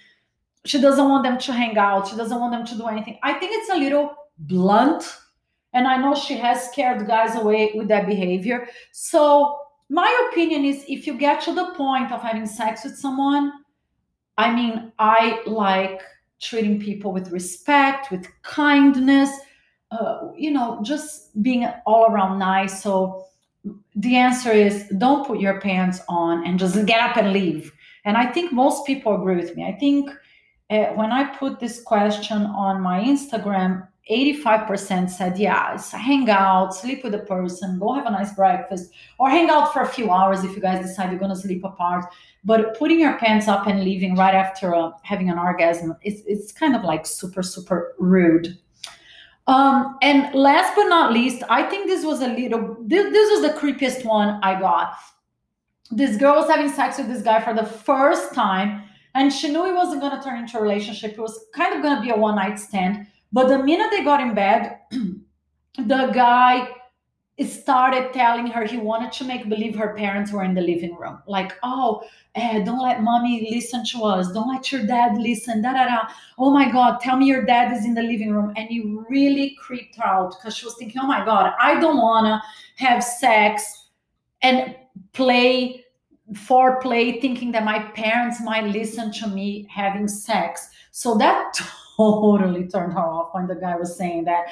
She 0.65 0.81
doesn't 0.81 1.09
want 1.09 1.25
them 1.25 1.39
to 1.39 1.53
hang 1.53 1.77
out. 1.77 2.09
She 2.09 2.17
doesn't 2.17 2.39
want 2.41 2.53
them 2.53 2.67
to 2.67 2.77
do 2.77 2.87
anything. 2.87 3.19
I 3.23 3.35
think 3.35 3.53
it's 3.55 3.71
a 3.71 3.77
little 3.77 4.15
blunt. 4.39 5.05
And 5.73 5.87
I 5.87 5.97
know 5.99 6.15
she 6.15 6.35
has 6.35 6.71
scared 6.71 7.07
guys 7.07 7.37
away 7.37 7.73
with 7.75 7.89
that 7.89 8.07
behavior. 8.07 8.69
So, 8.93 9.59
my 9.89 10.29
opinion 10.31 10.65
is 10.65 10.85
if 10.89 11.07
you 11.07 11.15
get 11.19 11.41
to 11.43 11.55
the 11.55 11.73
point 11.77 12.13
of 12.13 12.23
having 12.23 12.47
sex 12.47 12.85
with 12.85 12.97
someone, 12.97 13.53
I 14.39 14.55
mean, 14.55 14.93
I 14.99 15.43
like 15.47 16.01
treating 16.41 16.81
people 16.81 17.13
with 17.13 17.31
respect, 17.31 18.11
with 18.11 18.27
kindness, 18.43 19.31
uh, 19.91 20.29
you 20.37 20.53
know, 20.53 20.81
just 20.83 21.43
being 21.43 21.69
all 21.87 22.07
around 22.07 22.39
nice. 22.39 22.83
So, 22.83 23.27
the 23.95 24.17
answer 24.17 24.51
is 24.51 24.89
don't 24.99 25.27
put 25.27 25.41
your 25.41 25.61
pants 25.61 26.01
on 26.09 26.47
and 26.47 26.59
just 26.59 26.87
get 26.87 27.01
up 27.01 27.17
and 27.17 27.33
leave. 27.33 27.73
And 28.05 28.17
I 28.17 28.27
think 28.27 28.53
most 28.53 28.87
people 28.87 29.15
agree 29.15 29.37
with 29.37 29.55
me. 29.57 29.65
I 29.65 29.73
think 29.73 30.11
uh, 30.71 30.87
when 30.95 31.13
I 31.13 31.25
put 31.25 31.61
this 31.61 31.83
question 31.83 32.43
on 32.43 32.81
my 32.81 33.03
Instagram, 33.03 33.87
85% 34.11 35.11
said, 35.11 35.39
yeah, 35.39 35.81
hang 35.93 36.29
out, 36.31 36.75
sleep 36.75 37.05
with 37.05 37.13
the 37.13 37.21
person, 37.21 37.79
go 37.79 37.93
have 37.93 38.07
a 38.07 38.11
nice 38.11 38.35
breakfast, 38.35 38.93
or 39.19 39.31
hang 39.31 39.51
out 39.51 39.73
for 39.73 39.83
a 39.83 39.89
few 39.89 40.11
hours 40.11 40.43
if 40.43 40.57
you 40.57 40.61
guys 40.61 40.85
decide 40.85 41.11
you're 41.11 41.19
going 41.19 41.35
to 41.35 41.37
sleep 41.37 41.63
apart. 41.65 42.07
But 42.45 42.77
putting 42.77 42.99
your 42.99 43.19
pants 43.19 43.47
up 43.47 43.67
and 43.67 43.85
leaving 43.85 44.17
right 44.17 44.35
after 44.35 44.75
uh, 44.75 44.93
having 45.03 45.31
an 45.31 45.39
orgasm, 45.39 45.97
it's, 46.03 46.23
it's 46.27 46.51
kind 46.51 46.75
of 46.75 46.83
like 46.83 47.07
super, 47.07 47.43
super 47.43 47.95
rude. 47.99 48.59
Um, 49.51 49.99
and 50.01 50.33
last 50.33 50.77
but 50.77 50.85
not 50.85 51.13
least, 51.13 51.43
I 51.49 51.65
think 51.65 51.89
this 51.89 52.05
was 52.05 52.23
a 52.23 52.29
little, 52.29 52.77
this, 52.83 53.13
this 53.13 53.31
was 53.33 53.43
the 53.43 53.59
creepiest 53.59 54.05
one 54.05 54.39
I 54.45 54.61
got. 54.61 54.95
This 55.91 56.17
girl 56.17 56.37
was 56.37 56.49
having 56.49 56.69
sex 56.69 56.99
with 56.99 57.09
this 57.09 57.23
guy 57.23 57.41
for 57.41 57.53
the 57.53 57.67
first 57.67 58.33
time, 58.33 58.85
and 59.17 59.33
she 59.33 59.49
knew 59.49 59.67
it 59.67 59.75
wasn't 59.75 60.03
going 60.03 60.17
to 60.17 60.23
turn 60.23 60.39
into 60.39 60.57
a 60.57 60.63
relationship. 60.63 61.15
It 61.15 61.21
was 61.21 61.47
kind 61.53 61.75
of 61.75 61.83
going 61.83 61.97
to 61.97 62.01
be 62.01 62.11
a 62.11 62.17
one 62.17 62.37
night 62.37 62.61
stand. 62.61 63.09
But 63.33 63.49
the 63.49 63.59
minute 63.59 63.89
they 63.91 64.05
got 64.05 64.21
in 64.21 64.35
bed, 64.35 64.79
the 64.93 66.13
guy 66.15 66.69
started 67.45 68.13
telling 68.13 68.47
her 68.49 68.65
he 68.65 68.77
wanted 68.77 69.13
to 69.13 69.25
make 69.25 69.49
believe 69.49 69.77
her 69.77 69.95
parents 69.95 70.33
were 70.33 70.45
in 70.45 70.55
the 70.55 70.61
living 70.61 70.95
room. 70.97 71.23
Like, 71.27 71.53
oh, 71.63 72.03
eh, 72.35 72.63
don't 72.65 72.83
let 72.83 73.03
mommy 73.03 73.49
listen 73.51 73.85
to 73.93 74.05
us. 74.05 74.33
Don't 74.33 74.49
let 74.49 74.71
your 74.71 74.87
dad 74.87 75.17
listen. 75.17 75.63
Da 75.63 75.73
da 75.73 75.87
da. 75.87 76.09
Oh 76.39 76.51
my 76.51 76.71
God, 76.71 77.01
tell 77.01 77.17
me 77.17 77.27
your 77.27 77.45
dad 77.45 77.73
is 77.77 77.85
in 77.85 77.95
the 77.95 78.03
living 78.03 78.33
room. 78.33 78.53
And 78.57 78.69
he 78.69 78.81
really 79.09 79.57
creeped 79.61 79.97
her 79.97 80.05
out 80.05 80.37
because 80.39 80.57
she 80.57 80.67
was 80.67 80.77
thinking, 80.77 81.01
oh 81.03 81.07
my 81.07 81.25
God, 81.25 81.55
I 81.61 81.81
don't 81.81 81.99
want 81.99 82.27
to 82.27 82.85
have 82.85 83.03
sex 83.03 83.89
and 84.43 84.77
play 85.13 85.85
foreplay 86.33 87.21
thinking 87.21 87.51
that 87.53 87.65
my 87.65 87.81
parents 87.81 88.41
might 88.41 88.65
listen 88.67 89.13
to 89.13 89.27
me 89.27 89.67
having 89.69 90.07
sex. 90.07 90.69
So 90.91 91.17
that 91.17 91.59
totally 92.01 92.67
turned 92.69 92.93
her 92.93 93.01
off 93.01 93.35
when 93.35 93.47
the 93.47 93.55
guy 93.55 93.77
was 93.77 93.97
saying 93.97 94.25
that. 94.25 94.47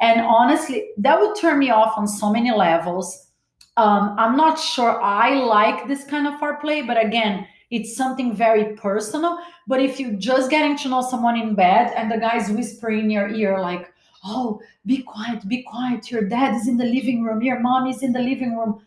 And 0.00 0.20
honestly, 0.20 0.90
that 0.98 1.20
would 1.20 1.36
turn 1.36 1.58
me 1.58 1.70
off 1.70 1.96
on 1.96 2.08
so 2.08 2.30
many 2.30 2.50
levels. 2.50 3.28
Um, 3.76 4.14
I'm 4.18 4.36
not 4.36 4.58
sure 4.58 5.00
I 5.02 5.34
like 5.34 5.88
this 5.88 6.04
kind 6.04 6.26
of 6.26 6.34
foreplay, 6.40 6.86
but 6.86 7.02
again, 7.04 7.46
it's 7.70 7.96
something 7.96 8.34
very 8.34 8.76
personal. 8.76 9.38
But 9.66 9.80
if 9.80 9.98
you're 9.98 10.12
just 10.12 10.50
getting 10.50 10.76
to 10.78 10.88
know 10.88 11.02
someone 11.02 11.36
in 11.36 11.54
bed 11.54 11.92
and 11.96 12.10
the 12.10 12.18
guy's 12.18 12.50
whispering 12.50 13.00
in 13.00 13.10
your 13.10 13.28
ear, 13.28 13.60
like, 13.60 13.92
oh, 14.24 14.60
be 14.86 15.02
quiet, 15.02 15.46
be 15.48 15.62
quiet, 15.62 16.10
your 16.10 16.28
dad 16.28 16.54
is 16.54 16.68
in 16.68 16.76
the 16.76 16.84
living 16.84 17.22
room, 17.22 17.42
your 17.42 17.60
mom 17.60 17.86
is 17.88 18.02
in 18.02 18.12
the 18.12 18.20
living 18.20 18.56
room. 18.56 18.80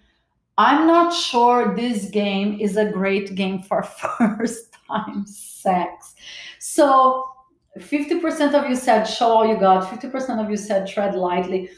I'm 0.58 0.88
not 0.88 1.13
sure 1.13 1.75
this 1.75 2.10
game 2.10 2.60
is 2.60 2.77
a 2.77 2.89
great 2.89 3.36
game 3.36 3.62
for 3.62 3.84
first 4.17 4.75
time 4.88 5.25
sex. 5.27 6.15
So 6.60 7.30
50% 7.79 8.53
of 8.53 8.69
you 8.69 8.75
said 8.75 9.03
show 9.05 9.27
all 9.27 9.47
you 9.47 9.57
got, 9.57 9.83
50% 9.89 10.43
of 10.43 10.49
you 10.49 10.57
said 10.57 10.87
tread 10.87 11.15
lightly. 11.15 11.69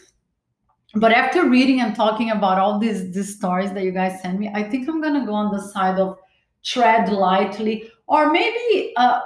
But 0.95 1.12
after 1.12 1.47
reading 1.47 1.81
and 1.81 1.95
talking 1.95 2.31
about 2.31 2.57
all 2.57 2.79
these, 2.79 3.12
these 3.13 3.35
stories 3.35 3.71
that 3.73 3.83
you 3.83 3.91
guys 3.91 4.21
send 4.21 4.39
me, 4.39 4.51
I 4.53 4.63
think 4.63 4.89
I'm 4.89 5.01
to 5.01 5.25
go 5.25 5.33
on 5.33 5.55
the 5.55 5.62
side 5.62 5.99
of 5.99 6.17
tread 6.63 7.09
lightly 7.09 7.91
or 8.07 8.31
maybe 8.31 8.93
uh, 8.97 9.19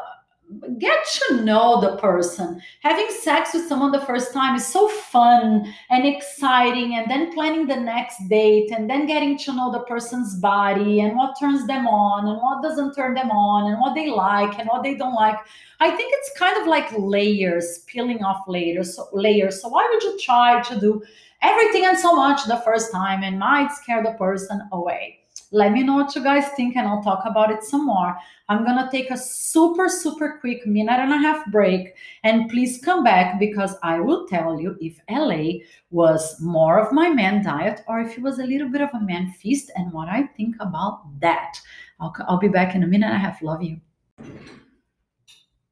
get 0.78 1.06
to 1.06 1.42
know 1.42 1.82
the 1.82 1.98
person. 1.98 2.62
Having 2.82 3.10
sex 3.10 3.54
with 3.54 3.68
someone 3.68 3.92
the 3.92 4.06
first 4.06 4.34
time 4.34 4.56
is 4.56 4.66
so 4.66 4.88
fun 4.88 5.74
and 5.90 6.06
exciting, 6.06 6.96
and 6.96 7.10
then 7.10 7.34
planning 7.34 7.66
the 7.66 7.76
next 7.76 8.18
date, 8.30 8.72
and 8.72 8.90
then 8.90 9.08
getting 9.08 9.38
to 9.40 9.54
know 9.54 9.72
the 9.72 9.82
person's 9.82 10.36
body 10.36 11.02
and 11.02 11.16
what 11.16 11.40
turns 11.40 11.66
them 11.66 11.88
on 11.88 12.28
and 12.28 12.38
what 12.42 12.62
doesn't 12.62 12.94
turn 12.94 13.14
them 13.14 13.32
on, 13.32 13.72
and 13.72 13.80
what 13.80 13.96
they 13.96 14.10
like 14.10 14.60
and 14.60 14.68
what 14.68 14.84
they 14.84 14.96
don't 14.96 15.16
like. 15.16 15.38
I 15.80 15.92
think 15.92 16.14
it's 16.16 16.38
kind 16.38 16.62
of 16.62 16.68
like 16.68 16.92
layers, 16.98 17.80
peeling 17.88 18.24
off 18.24 18.44
layers. 18.48 18.96
So, 18.96 19.10
layers. 19.12 19.62
So 19.62 19.70
why 19.70 19.90
would 19.92 20.04
you 20.04 20.20
try 20.20 20.62
to 20.62 20.80
do 20.80 21.02
everything 21.42 21.86
and 21.86 21.98
so 21.98 22.16
much 22.16 22.46
the 22.46 22.58
first 22.58 22.92
time 22.92 23.24
and 23.24 23.40
might 23.40 23.72
scare 23.72 24.04
the 24.04 24.14
person 24.14 24.62
away? 24.72 25.23
Let 25.54 25.72
me 25.72 25.84
know 25.84 25.94
what 25.94 26.16
you 26.16 26.24
guys 26.24 26.48
think 26.56 26.76
and 26.76 26.88
I'll 26.88 27.04
talk 27.04 27.24
about 27.26 27.52
it 27.52 27.64
some 27.64 27.86
more. 27.86 28.18
I'm 28.50 28.66
going 28.66 28.84
to 28.84 28.90
take 28.92 29.12
a 29.12 29.18
super, 29.18 29.88
super 29.88 30.40
quick 30.42 30.66
minute 30.66 31.00
and 31.00 31.14
a 31.14 31.18
half 31.18 31.46
break. 31.52 31.94
And 32.24 32.50
please 32.50 32.80
come 32.84 33.04
back 33.04 33.40
because 33.40 33.76
I 33.84 34.00
will 34.00 34.26
tell 34.28 34.60
you 34.60 34.76
if 34.82 35.00
LA 35.12 35.64
was 35.92 36.42
more 36.42 36.80
of 36.80 36.92
my 36.92 37.10
man 37.10 37.44
diet 37.44 37.82
or 37.88 38.00
if 38.00 38.18
it 38.18 38.22
was 38.24 38.40
a 38.40 38.46
little 38.46 38.68
bit 38.68 38.82
of 38.82 38.90
a 38.96 39.00
man 39.00 39.32
feast 39.32 39.72
and 39.76 39.94
what 39.94 40.10
I 40.10 40.24
think 40.36 40.56
about 40.60 41.20
that. 41.22 41.60
I'll, 42.00 42.16
I'll 42.28 42.40
be 42.40 42.48
back 42.48 42.74
in 42.74 42.82
a 42.82 42.88
minute 42.88 43.06
and 43.06 43.16
a 43.16 43.20
half. 43.20 43.44
Love 43.44 43.62
you. 43.62 43.80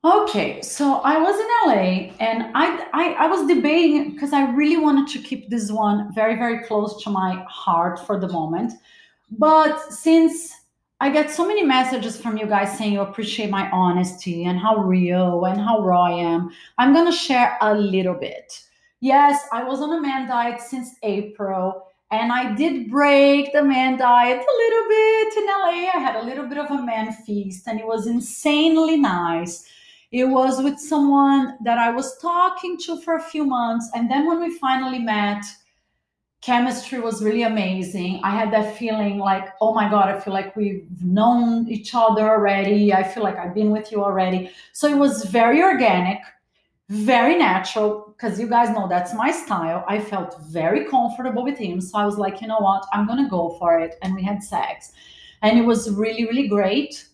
Okay, 0.03 0.63
so 0.63 0.95
I 1.03 1.19
was 1.19 1.39
in 1.39 1.47
LA 1.69 2.13
and 2.19 2.51
I 2.55 2.87
I, 2.91 3.13
I 3.19 3.27
was 3.27 3.47
debating 3.47 4.13
because 4.13 4.33
I 4.33 4.49
really 4.51 4.77
wanted 4.77 5.07
to 5.09 5.19
keep 5.19 5.49
this 5.51 5.69
one 5.71 6.11
very 6.15 6.35
very 6.35 6.63
close 6.63 7.03
to 7.03 7.11
my 7.11 7.45
heart 7.47 7.99
for 7.99 8.19
the 8.19 8.27
moment. 8.27 8.73
But 9.31 9.91
since 9.91 10.53
I 10.99 11.09
get 11.09 11.31
so 11.31 11.47
many 11.47 11.63
messages 11.63 12.19
from 12.19 12.37
you 12.37 12.45
guys 12.45 12.77
saying 12.77 12.93
you 12.93 13.01
appreciate 13.01 13.49
my 13.49 13.69
honesty 13.71 14.45
and 14.45 14.59
how 14.59 14.77
real 14.77 15.45
and 15.45 15.59
how 15.59 15.81
raw 15.81 16.03
I 16.03 16.11
am, 16.11 16.51
I'm 16.77 16.93
going 16.93 17.09
to 17.09 17.17
share 17.17 17.57
a 17.61 17.73
little 17.73 18.13
bit. 18.13 18.61
Yes, 18.99 19.41
I 19.51 19.63
was 19.63 19.81
on 19.81 19.97
a 19.97 20.01
man 20.01 20.27
diet 20.27 20.61
since 20.61 20.95
April 21.01 21.87
and 22.11 22.31
I 22.31 22.53
did 22.53 22.91
break 22.91 23.53
the 23.53 23.63
man 23.63 23.97
diet 23.97 24.37
a 24.37 24.57
little 24.57 24.89
bit 24.89 25.37
in 25.37 25.45
LA. 25.47 25.89
I 25.95 25.99
had 25.99 26.17
a 26.17 26.25
little 26.25 26.45
bit 26.45 26.57
of 26.57 26.69
a 26.69 26.83
man 26.83 27.13
feast 27.25 27.67
and 27.67 27.79
it 27.79 27.87
was 27.87 28.05
insanely 28.05 28.97
nice. 28.97 29.65
It 30.11 30.25
was 30.25 30.61
with 30.61 30.77
someone 30.77 31.57
that 31.63 31.77
I 31.77 31.89
was 31.89 32.17
talking 32.19 32.77
to 32.79 32.99
for 32.99 33.15
a 33.15 33.23
few 33.23 33.45
months. 33.45 33.89
And 33.95 34.11
then 34.11 34.27
when 34.27 34.41
we 34.41 34.57
finally 34.57 34.99
met, 34.99 35.45
chemistry 36.41 36.99
was 36.99 37.23
really 37.23 37.43
amazing. 37.43 38.19
I 38.23 38.31
had 38.31 38.51
that 38.51 38.75
feeling 38.77 39.19
like, 39.19 39.49
oh 39.61 39.73
my 39.73 39.89
God, 39.89 40.09
I 40.09 40.19
feel 40.19 40.33
like 40.33 40.55
we've 40.55 40.87
known 41.01 41.67
each 41.69 41.93
other 41.93 42.27
already. 42.29 42.93
I 42.93 43.03
feel 43.03 43.23
like 43.23 43.37
I've 43.37 43.53
been 43.53 43.71
with 43.71 43.91
you 43.91 44.03
already. 44.03 44.51
So 44.73 44.87
it 44.87 44.97
was 44.97 45.25
very 45.25 45.61
organic, 45.61 46.19
very 46.89 47.37
natural, 47.37 48.15
because 48.17 48.39
you 48.39 48.47
guys 48.47 48.69
know 48.69 48.87
that's 48.87 49.13
my 49.13 49.31
style. 49.31 49.85
I 49.87 49.99
felt 49.99 50.41
very 50.43 50.85
comfortable 50.85 51.43
with 51.43 51.57
him. 51.57 51.79
So 51.79 51.97
I 51.99 52.05
was 52.05 52.17
like, 52.17 52.41
you 52.41 52.47
know 52.47 52.59
what? 52.59 52.85
I'm 52.91 53.05
going 53.05 53.23
to 53.23 53.29
go 53.29 53.55
for 53.59 53.79
it. 53.79 53.95
And 54.01 54.15
we 54.15 54.23
had 54.23 54.43
sex. 54.43 54.91
And 55.43 55.59
it 55.59 55.63
was 55.63 55.91
really, 55.91 56.25
really 56.25 56.47
great. 56.47 57.07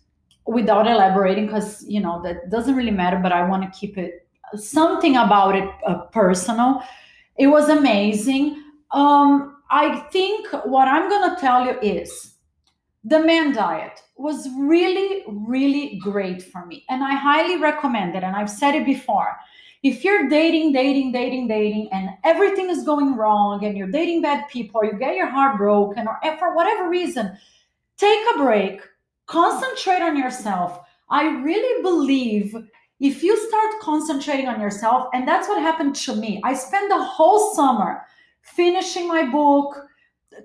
without 0.45 0.87
elaborating 0.87 1.45
because 1.45 1.83
you 1.87 1.99
know 1.99 2.21
that 2.23 2.49
doesn't 2.49 2.75
really 2.75 2.91
matter 2.91 3.19
but 3.21 3.33
i 3.33 3.47
want 3.47 3.61
to 3.61 3.79
keep 3.79 3.97
it 3.97 4.25
something 4.55 5.17
about 5.17 5.55
it 5.55 5.69
uh, 5.85 5.95
personal 6.19 6.81
it 7.37 7.47
was 7.47 7.67
amazing 7.67 8.63
um, 8.91 9.57
i 9.69 9.99
think 10.11 10.47
what 10.65 10.87
i'm 10.87 11.09
going 11.09 11.29
to 11.29 11.41
tell 11.41 11.65
you 11.65 11.79
is 11.81 12.35
the 13.03 13.19
man 13.19 13.53
diet 13.53 14.01
was 14.15 14.47
really 14.57 15.23
really 15.27 15.99
great 16.01 16.41
for 16.41 16.65
me 16.65 16.83
and 16.89 17.03
i 17.03 17.13
highly 17.13 17.57
recommend 17.57 18.15
it 18.15 18.23
and 18.23 18.35
i've 18.35 18.49
said 18.49 18.75
it 18.75 18.85
before 18.85 19.35
if 19.83 20.03
you're 20.03 20.27
dating 20.27 20.73
dating 20.73 21.11
dating 21.11 21.47
dating 21.47 21.87
and 21.91 22.09
everything 22.23 22.69
is 22.69 22.83
going 22.83 23.15
wrong 23.15 23.63
and 23.63 23.77
you're 23.77 23.91
dating 23.91 24.21
bad 24.21 24.47
people 24.49 24.81
or 24.81 24.85
you 24.85 24.97
get 24.97 25.15
your 25.15 25.27
heart 25.27 25.57
broken 25.57 26.07
or 26.07 26.19
for 26.39 26.55
whatever 26.55 26.89
reason 26.89 27.37
take 27.97 28.19
a 28.33 28.37
break 28.37 28.81
concentrate 29.27 30.01
on 30.01 30.17
yourself. 30.17 30.79
I 31.09 31.27
really 31.41 31.83
believe 31.83 32.55
if 32.99 33.21
you 33.21 33.37
start 33.47 33.79
concentrating 33.81 34.47
on 34.47 34.59
yourself, 34.59 35.09
and 35.13 35.27
that's 35.27 35.47
what 35.47 35.61
happened 35.61 35.95
to 35.97 36.15
me. 36.15 36.41
I 36.43 36.55
spent 36.55 36.89
the 36.89 37.03
whole 37.03 37.53
summer 37.53 38.01
finishing 38.55 39.07
my 39.07 39.23
book, 39.29 39.87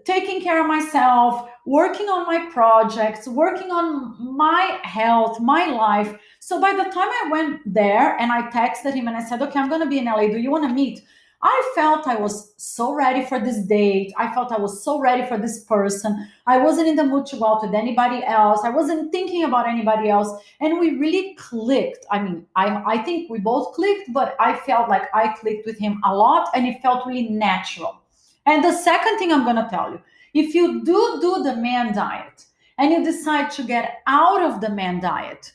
taking 0.05 0.43
care 0.43 0.61
of 0.61 0.67
myself, 0.67 1.49
working 1.67 2.09
on 2.09 2.27
my 2.27 2.51
projects, 2.53 3.27
working 3.29 3.71
on 3.71 4.17
my 4.37 4.79
health, 4.83 5.41
my 5.41 5.67
life. 5.67 6.17
So 6.41 6.61
by 6.61 6.73
the 6.73 6.85
time 6.85 7.09
I 7.09 7.29
went 7.31 7.61
there 7.67 8.17
and 8.19 8.33
I 8.33 8.51
texted 8.51 8.95
him 8.95 9.09
and 9.09 9.17
I 9.17 9.25
said, 9.25 9.43
okay, 9.43 9.59
I'm 9.59 9.69
going 9.69 9.83
to 9.83 9.88
be 9.88 9.99
in 9.99 10.07
LA. 10.07 10.27
Do 10.29 10.38
you 10.38 10.51
want 10.51 10.69
to 10.69 10.75
meet? 10.75 11.03
I 11.44 11.72
felt 11.74 12.07
I 12.07 12.14
was 12.14 12.55
so 12.57 12.94
ready 12.94 13.24
for 13.24 13.40
this 13.40 13.64
date. 13.66 14.12
I 14.16 14.33
felt 14.33 14.52
I 14.52 14.59
was 14.59 14.85
so 14.85 15.00
ready 15.00 15.26
for 15.26 15.37
this 15.37 15.64
person. 15.64 16.28
I 16.46 16.59
wasn't 16.59 16.87
in 16.87 16.94
the 16.94 17.05
mood 17.05 17.26
to 17.26 17.37
go 17.37 17.46
out 17.46 17.62
with 17.62 17.74
anybody 17.74 18.24
else. 18.24 18.61
I 18.62 18.70
wasn't 18.70 19.11
thinking 19.11 19.42
about 19.42 19.68
anybody 19.68 20.09
else. 20.09 20.40
And 20.61 20.78
we 20.78 20.98
really 20.98 21.35
clicked. 21.35 22.07
I 22.12 22.22
mean, 22.22 22.46
I, 22.55 22.83
I 22.87 23.02
think 23.02 23.28
we 23.28 23.40
both 23.40 23.74
clicked, 23.74 24.12
but 24.12 24.37
I 24.38 24.57
felt 24.57 24.88
like 24.88 25.12
I 25.12 25.35
clicked 25.35 25.66
with 25.66 25.78
him 25.78 26.00
a 26.05 26.14
lot 26.14 26.48
and 26.55 26.64
it 26.64 26.81
felt 26.81 27.07
really 27.07 27.28
natural. 27.28 28.00
And 28.46 28.62
the 28.62 28.72
second 28.72 29.18
thing 29.18 29.33
I'm 29.33 29.44
going 29.44 29.57
to 29.57 29.68
tell 29.68 29.90
you 29.90 30.00
if 30.35 30.55
you 30.55 30.85
do 30.85 31.18
do 31.20 31.42
the 31.42 31.57
man 31.57 31.92
diet 31.92 32.46
and 32.78 32.92
you 32.92 33.05
decide 33.05 33.50
to 33.52 33.64
get 33.64 33.98
out 34.07 34.42
of 34.42 34.61
the 34.61 34.70
man 34.70 35.00
diet, 35.00 35.52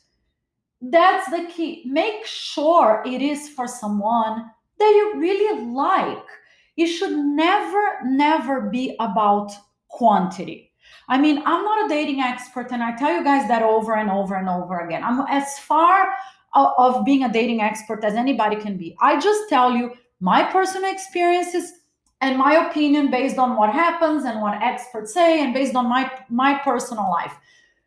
that's 0.82 1.30
the 1.32 1.46
key. 1.50 1.84
Make 1.86 2.26
sure 2.26 3.02
it 3.06 3.22
is 3.22 3.50
for 3.50 3.68
someone 3.68 4.52
that 4.80 4.90
you 4.90 5.20
really 5.20 5.66
like. 5.72 6.26
It 6.76 6.88
should 6.88 7.18
never, 7.18 8.00
never 8.06 8.62
be 8.62 8.96
about 9.00 9.52
quantity. 9.88 10.72
I 11.10 11.18
mean, 11.18 11.42
I'm 11.46 11.64
not 11.64 11.86
a 11.86 11.90
dating 11.90 12.20
expert, 12.20 12.72
and 12.72 12.84
I 12.84 12.96
tell 12.96 13.14
you 13.14 13.24
guys 13.24 13.48
that 13.48 13.64
over 13.64 13.96
and 13.96 14.10
over 14.10 14.36
and 14.36 14.50
over 14.50 14.80
again. 14.80 15.04
I'm 15.04 15.22
as 15.30 15.58
far 15.60 16.10
of 16.54 17.06
being 17.06 17.24
a 17.24 17.32
dating 17.32 17.62
expert 17.62 18.04
as 18.04 18.16
anybody 18.16 18.56
can 18.56 18.78
be. 18.78 18.96
I 19.00 19.20
just 19.20 19.50
tell 19.50 19.74
you 19.74 19.94
my 20.20 20.44
personal 20.44 20.92
experiences 20.92 21.74
and 22.22 22.38
my 22.38 22.68
opinion 22.68 23.12
based 23.12 23.38
on 23.38 23.56
what 23.56 23.72
happens 23.72 24.26
and 24.26 24.42
what 24.42 24.62
experts 24.62 25.14
say 25.14 25.44
and 25.44 25.54
based 25.54 25.76
on 25.76 25.88
my 25.88 26.12
my 26.30 26.58
personal 26.60 27.10
life. 27.10 27.34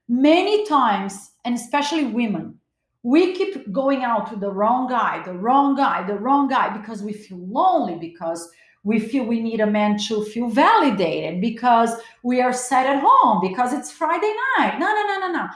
Many 0.09 0.66
times, 0.66 1.33
and 1.44 1.55
especially 1.55 2.05
women, 2.05 2.60
we 3.02 3.34
keep 3.34 3.72
going 3.72 4.02
out 4.02 4.30
with 4.30 4.40
the 4.40 4.50
wrong 4.50 4.88
guy, 4.88 5.22
the 5.24 5.32
wrong 5.32 5.74
guy, 5.74 6.06
the 6.06 6.18
wrong 6.18 6.48
guy 6.48 6.76
because 6.76 7.02
we 7.02 7.12
feel 7.12 7.38
lonely, 7.38 7.96
because 7.96 8.50
we 8.82 8.98
feel 8.98 9.24
we 9.24 9.40
need 9.40 9.60
a 9.60 9.66
man 9.66 9.98
to 9.98 10.24
feel 10.26 10.48
validated, 10.48 11.40
because 11.40 11.90
we 12.22 12.40
are 12.40 12.52
sad 12.52 12.86
at 12.86 13.02
home, 13.04 13.40
because 13.40 13.72
it's 13.72 13.90
Friday 13.90 14.32
night. 14.58 14.78
No, 14.78 14.86
no, 14.86 15.06
no, 15.06 15.26
no, 15.26 15.32
no. 15.32 15.48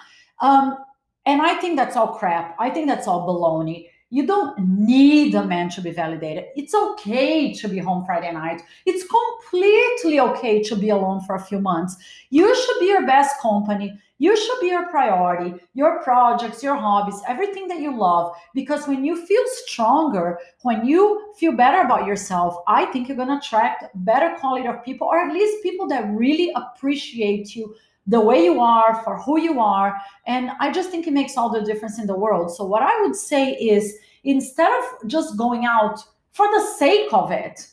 Um, 0.46 0.78
and 1.26 1.40
I 1.40 1.54
think 1.54 1.76
that's 1.76 1.96
all 1.96 2.14
crap. 2.14 2.54
I 2.58 2.68
think 2.68 2.86
that's 2.86 3.08
all 3.08 3.26
baloney. 3.26 3.88
You 4.10 4.26
don't 4.26 4.56
need 4.58 5.34
a 5.34 5.44
man 5.44 5.70
to 5.70 5.80
be 5.80 5.90
validated. 5.90 6.44
It's 6.54 6.74
okay 6.74 7.52
to 7.54 7.68
be 7.68 7.78
home 7.78 8.04
Friday 8.04 8.30
night. 8.30 8.62
It's 8.86 9.04
completely 9.08 10.20
okay 10.20 10.62
to 10.62 10.76
be 10.76 10.90
alone 10.90 11.22
for 11.22 11.34
a 11.34 11.40
few 11.42 11.60
months. 11.60 11.96
You 12.30 12.54
should 12.54 12.78
be 12.78 12.86
your 12.86 13.06
best 13.06 13.40
company 13.40 13.98
you 14.18 14.36
should 14.36 14.60
be 14.60 14.68
your 14.68 14.88
priority, 14.88 15.54
your 15.74 16.02
projects, 16.02 16.62
your 16.62 16.76
hobbies, 16.76 17.20
everything 17.26 17.66
that 17.68 17.80
you 17.80 17.96
love. 17.96 18.34
Because 18.54 18.86
when 18.86 19.04
you 19.04 19.26
feel 19.26 19.42
stronger, 19.66 20.38
when 20.62 20.86
you 20.86 21.32
feel 21.36 21.52
better 21.52 21.82
about 21.82 22.06
yourself, 22.06 22.62
I 22.68 22.86
think 22.86 23.08
you're 23.08 23.16
going 23.16 23.28
to 23.28 23.38
attract 23.38 23.86
better 24.04 24.36
quality 24.38 24.68
of 24.68 24.84
people, 24.84 25.08
or 25.08 25.18
at 25.18 25.32
least 25.32 25.62
people 25.62 25.88
that 25.88 26.08
really 26.14 26.52
appreciate 26.54 27.56
you 27.56 27.74
the 28.06 28.20
way 28.20 28.44
you 28.44 28.60
are, 28.60 29.02
for 29.02 29.18
who 29.20 29.40
you 29.40 29.60
are. 29.60 29.96
And 30.26 30.50
I 30.60 30.70
just 30.70 30.90
think 30.90 31.06
it 31.06 31.12
makes 31.12 31.36
all 31.36 31.50
the 31.50 31.62
difference 31.62 31.98
in 31.98 32.06
the 32.06 32.16
world. 32.16 32.54
So, 32.54 32.64
what 32.64 32.82
I 32.82 33.00
would 33.00 33.16
say 33.16 33.54
is 33.54 33.96
instead 34.24 34.70
of 34.70 35.08
just 35.08 35.36
going 35.36 35.64
out 35.64 35.98
for 36.30 36.46
the 36.46 36.66
sake 36.78 37.12
of 37.12 37.32
it, 37.32 37.66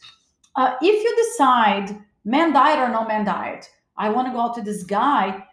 uh, 0.55 0.75
if 0.81 1.03
you 1.03 1.15
decide 1.29 2.01
man 2.23 2.53
diet 2.53 2.79
or 2.79 2.89
no 2.89 3.05
man 3.05 3.25
diet, 3.25 3.69
I 3.97 4.09
want 4.09 4.27
to 4.27 4.33
go 4.33 4.39
out 4.39 4.55
to 4.55 4.61
this 4.61 4.83
guy 4.83 5.45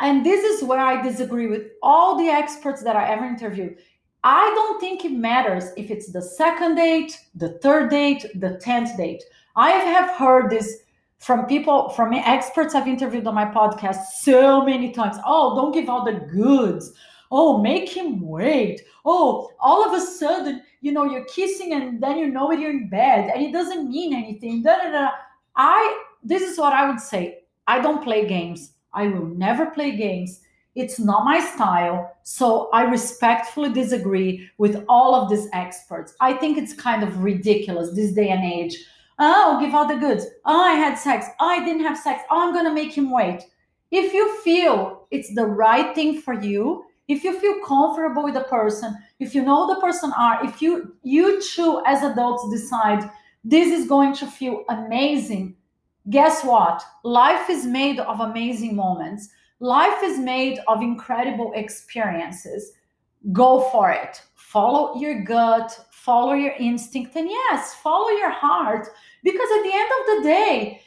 and 0.00 0.24
this 0.24 0.44
is 0.44 0.62
where 0.62 0.80
I 0.80 1.02
disagree 1.02 1.46
with 1.46 1.68
all 1.82 2.16
the 2.16 2.28
experts 2.28 2.82
that 2.82 2.96
I 2.96 3.10
ever 3.10 3.24
interviewed. 3.24 3.78
I 4.24 4.44
don't 4.54 4.80
think 4.80 5.04
it 5.04 5.12
matters 5.12 5.70
if 5.76 5.90
it's 5.90 6.12
the 6.12 6.22
second 6.22 6.74
date, 6.74 7.18
the 7.34 7.58
third 7.58 7.90
date, 7.90 8.26
the 8.34 8.60
10th 8.64 8.96
date. 8.96 9.22
I 9.56 9.70
have 9.70 10.10
heard 10.10 10.50
this 10.50 10.82
from 11.18 11.46
people, 11.46 11.88
from 11.90 12.12
experts 12.12 12.74
I've 12.74 12.86
interviewed 12.86 13.26
on 13.26 13.34
my 13.34 13.44
podcast 13.44 14.04
so 14.22 14.64
many 14.64 14.92
times. 14.92 15.16
Oh, 15.26 15.56
don't 15.56 15.72
give 15.72 15.88
all 15.88 16.04
the 16.04 16.20
goods. 16.32 16.92
Oh, 17.30 17.58
make 17.58 17.88
him 17.88 18.20
wait. 18.20 18.82
Oh, 19.04 19.50
all 19.60 19.84
of 19.84 20.00
a 20.00 20.04
sudden, 20.04 20.62
you 20.80 20.92
know, 20.92 21.04
you're 21.04 21.24
kissing 21.24 21.72
and 21.74 22.00
then 22.02 22.18
you 22.18 22.28
know 22.28 22.50
it, 22.52 22.60
you're 22.60 22.70
in 22.70 22.88
bed 22.88 23.30
and 23.34 23.44
it 23.44 23.52
doesn't 23.52 23.90
mean 23.90 24.14
anything. 24.14 24.62
Da, 24.62 24.76
da, 24.76 24.90
da. 24.90 25.10
I, 25.56 26.02
this 26.22 26.42
is 26.42 26.56
what 26.56 26.72
I 26.72 26.88
would 26.88 27.00
say. 27.00 27.40
I 27.66 27.80
don't 27.80 28.02
play 28.02 28.26
games. 28.26 28.72
I 28.92 29.08
will 29.08 29.26
never 29.26 29.66
play 29.66 29.96
games. 29.96 30.40
It's 30.74 30.98
not 30.98 31.24
my 31.24 31.40
style. 31.40 32.16
So 32.22 32.70
I 32.72 32.82
respectfully 32.82 33.72
disagree 33.72 34.48
with 34.58 34.84
all 34.88 35.14
of 35.14 35.28
these 35.28 35.48
experts. 35.52 36.14
I 36.20 36.34
think 36.34 36.56
it's 36.56 36.72
kind 36.72 37.02
of 37.02 37.22
ridiculous 37.22 37.94
this 37.94 38.12
day 38.12 38.30
and 38.30 38.44
age. 38.44 38.76
Oh, 39.18 39.58
give 39.60 39.74
out 39.74 39.88
the 39.88 39.96
goods. 39.96 40.26
Oh, 40.44 40.60
I 40.60 40.74
had 40.74 40.94
sex. 40.94 41.26
Oh, 41.40 41.48
I 41.48 41.64
didn't 41.64 41.84
have 41.84 41.98
sex. 41.98 42.22
Oh, 42.30 42.40
I'm 42.40 42.52
going 42.52 42.66
to 42.66 42.72
make 42.72 42.92
him 42.92 43.10
wait. 43.10 43.42
If 43.90 44.12
you 44.12 44.36
feel 44.42 45.06
it's 45.10 45.34
the 45.34 45.46
right 45.46 45.94
thing 45.94 46.20
for 46.20 46.34
you, 46.34 46.84
if 47.08 47.24
you 47.24 47.40
feel 47.40 47.64
comfortable 47.64 48.22
with 48.22 48.34
the 48.34 48.44
person, 48.44 48.94
if 49.18 49.34
you 49.34 49.42
know 49.42 49.66
the 49.66 49.80
person 49.80 50.12
are, 50.16 50.44
if 50.44 50.60
you 50.60 50.94
you 51.02 51.42
two 51.42 51.82
as 51.86 52.02
adults 52.02 52.48
decide 52.50 53.10
this 53.42 53.68
is 53.68 53.88
going 53.88 54.14
to 54.16 54.26
feel 54.26 54.62
amazing, 54.68 55.56
guess 56.10 56.44
what? 56.44 56.82
Life 57.04 57.50
is 57.50 57.66
made 57.66 58.00
of 58.00 58.20
amazing 58.20 58.74
moments. 58.74 59.28
Life 59.60 60.02
is 60.02 60.18
made 60.18 60.60
of 60.68 60.82
incredible 60.82 61.52
experiences. 61.54 62.72
Go 63.32 63.68
for 63.70 63.90
it. 63.90 64.22
Follow 64.34 64.98
your 64.98 65.24
gut, 65.24 65.78
follow 65.90 66.32
your 66.32 66.54
instinct, 66.58 67.14
and 67.16 67.28
yes, 67.28 67.74
follow 67.74 68.10
your 68.10 68.30
heart. 68.30 68.88
Because 69.22 69.48
at 69.58 69.62
the 69.62 69.74
end 69.74 69.90
of 70.00 70.16
the 70.16 70.28
day, 70.28 70.80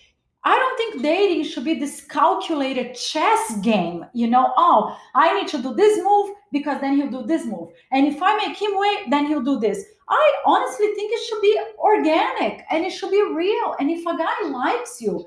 I 0.43 0.57
don't 0.57 0.77
think 0.77 1.03
dating 1.03 1.43
should 1.43 1.65
be 1.65 1.75
this 1.75 2.01
calculated 2.01 2.95
chess 2.95 3.57
game. 3.61 4.05
You 4.13 4.27
know, 4.27 4.51
oh, 4.57 4.97
I 5.13 5.39
need 5.39 5.47
to 5.49 5.61
do 5.61 5.75
this 5.75 6.03
move 6.03 6.31
because 6.51 6.81
then 6.81 6.95
he'll 6.95 7.11
do 7.11 7.27
this 7.27 7.45
move. 7.45 7.69
And 7.91 8.07
if 8.07 8.21
I 8.23 8.35
make 8.37 8.59
him 8.59 8.71
wait, 8.73 9.11
then 9.11 9.27
he'll 9.27 9.43
do 9.43 9.59
this. 9.59 9.85
I 10.11 10.33
honestly 10.45 10.87
think 10.93 11.11
it 11.13 11.25
should 11.25 11.41
be 11.41 11.59
organic 11.79 12.63
and 12.69 12.85
it 12.85 12.91
should 12.91 13.11
be 13.11 13.23
real. 13.33 13.75
And 13.79 13.89
if 13.89 14.05
a 14.05 14.17
guy 14.17 14.49
likes 14.49 15.01
you, 15.01 15.25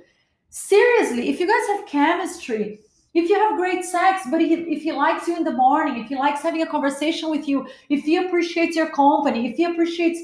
seriously, 0.51 1.31
if 1.31 1.41
you 1.41 1.49
guys 1.49 1.67
have 1.69 1.87
chemistry, 1.87 2.81
if 3.15 3.31
you 3.31 3.37
have 3.37 3.57
great 3.57 3.85
sex, 3.85 4.23
but 4.31 4.43
he, 4.43 4.53
if 4.53 4.83
he 4.83 4.93
likes 4.93 5.27
you 5.27 5.37
in 5.37 5.45
the 5.45 5.53
morning, 5.53 6.03
if 6.03 6.09
he 6.09 6.17
likes 6.17 6.43
having 6.43 6.61
a 6.63 6.67
conversation 6.67 7.31
with 7.31 7.49
you, 7.49 7.67
if 7.89 8.05
he 8.05 8.19
appreciates 8.19 8.77
your 8.77 8.91
company, 8.91 9.49
if 9.49 9.57
he 9.57 9.65
appreciates 9.65 10.21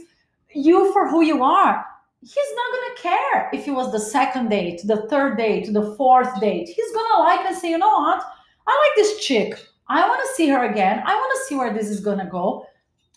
you 0.55 0.93
for 0.93 1.09
who 1.09 1.23
you 1.23 1.43
are, 1.43 1.87
he's 2.21 2.53
not 2.55 2.73
going 2.73 2.97
to 2.97 3.03
care 3.03 3.51
if 3.55 3.67
it 3.67 3.71
was 3.71 3.91
the 3.93 3.99
second 3.99 4.51
date, 4.51 4.83
the 4.85 5.09
third 5.09 5.39
date, 5.39 5.73
the 5.73 5.95
fourth 5.97 6.39
date. 6.39 6.69
He's 6.69 6.93
going 6.93 7.11
to 7.13 7.19
like 7.23 7.47
and 7.47 7.57
say, 7.57 7.71
you 7.71 7.79
know 7.79 7.89
what? 7.89 8.23
I 8.67 8.89
like 8.89 8.97
this 8.97 9.25
chick. 9.25 9.59
I 9.89 10.07
want 10.07 10.21
to 10.21 10.35
see 10.35 10.49
her 10.49 10.65
again. 10.71 11.03
I 11.07 11.15
want 11.15 11.33
to 11.39 11.45
see 11.47 11.55
where 11.55 11.73
this 11.73 11.89
is 11.89 12.01
going 12.01 12.19
to 12.19 12.27
go. 12.27 12.67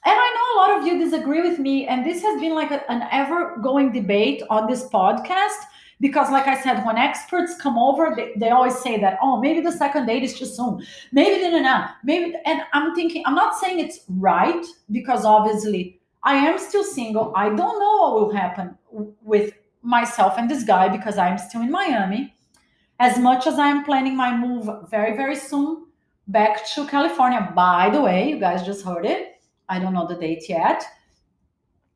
And 0.06 0.14
I 0.14 0.34
know 0.36 0.48
a 0.54 0.60
lot 0.62 0.80
of 0.80 0.88
you 0.88 1.04
disagree 1.04 1.42
with 1.42 1.60
me. 1.60 1.88
And 1.88 2.06
this 2.06 2.22
has 2.22 2.40
been 2.40 2.54
like 2.54 2.72
a, 2.72 2.90
an 2.92 3.08
ever 3.12 3.58
going 3.62 3.92
debate 3.92 4.44
on 4.50 4.70
this 4.70 4.88
podcast. 4.90 5.58
Because, 6.02 6.30
like 6.30 6.48
I 6.48 6.62
said, 6.62 6.84
when 6.86 6.98
experts 6.98 7.56
come 7.62 7.78
over, 7.78 8.14
they, 8.14 8.34
they 8.36 8.50
always 8.50 8.78
say 8.80 9.00
that, 9.00 9.18
oh, 9.22 9.40
maybe 9.40 9.62
the 9.62 9.72
second 9.72 10.06
date 10.06 10.24
is 10.24 10.38
too 10.38 10.46
soon. 10.46 10.86
Maybe, 11.14 11.42
no, 11.42 11.52
no, 11.52 11.62
no. 11.62 11.86
Maybe, 12.04 12.36
and 12.46 12.62
I'm 12.74 12.94
thinking, 12.94 13.24
I'm 13.26 13.36
not 13.36 13.58
saying 13.58 13.80
it's 13.80 14.02
right 14.10 14.66
because 14.92 15.24
obviously 15.24 16.02
I 16.24 16.36
am 16.36 16.60
still 16.60 16.84
single. 16.84 17.32
I 17.36 17.48
don't 17.48 17.80
know 17.80 17.98
what 18.02 18.14
will 18.16 18.34
happen 18.34 18.78
with 19.22 19.54
myself 19.82 20.34
and 20.38 20.50
this 20.50 20.64
guy 20.64 20.90
because 20.90 21.18
I'm 21.18 21.38
still 21.38 21.62
in 21.62 21.72
Miami. 21.72 22.36
As 23.00 23.18
much 23.18 23.48
as 23.48 23.58
I'm 23.58 23.86
planning 23.86 24.18
my 24.18 24.36
move 24.36 24.70
very, 24.90 25.16
very 25.16 25.36
soon, 25.36 25.86
back 26.28 26.66
to 26.74 26.88
California. 26.88 27.52
By 27.56 27.90
the 27.90 28.02
way, 28.02 28.30
you 28.30 28.40
guys 28.40 28.66
just 28.66 28.86
heard 28.86 29.06
it. 29.06 29.33
I 29.70 29.80
don't 29.80 29.94
know 29.94 30.08
the 30.08 30.16
date 30.16 30.50
yet. 30.50 30.84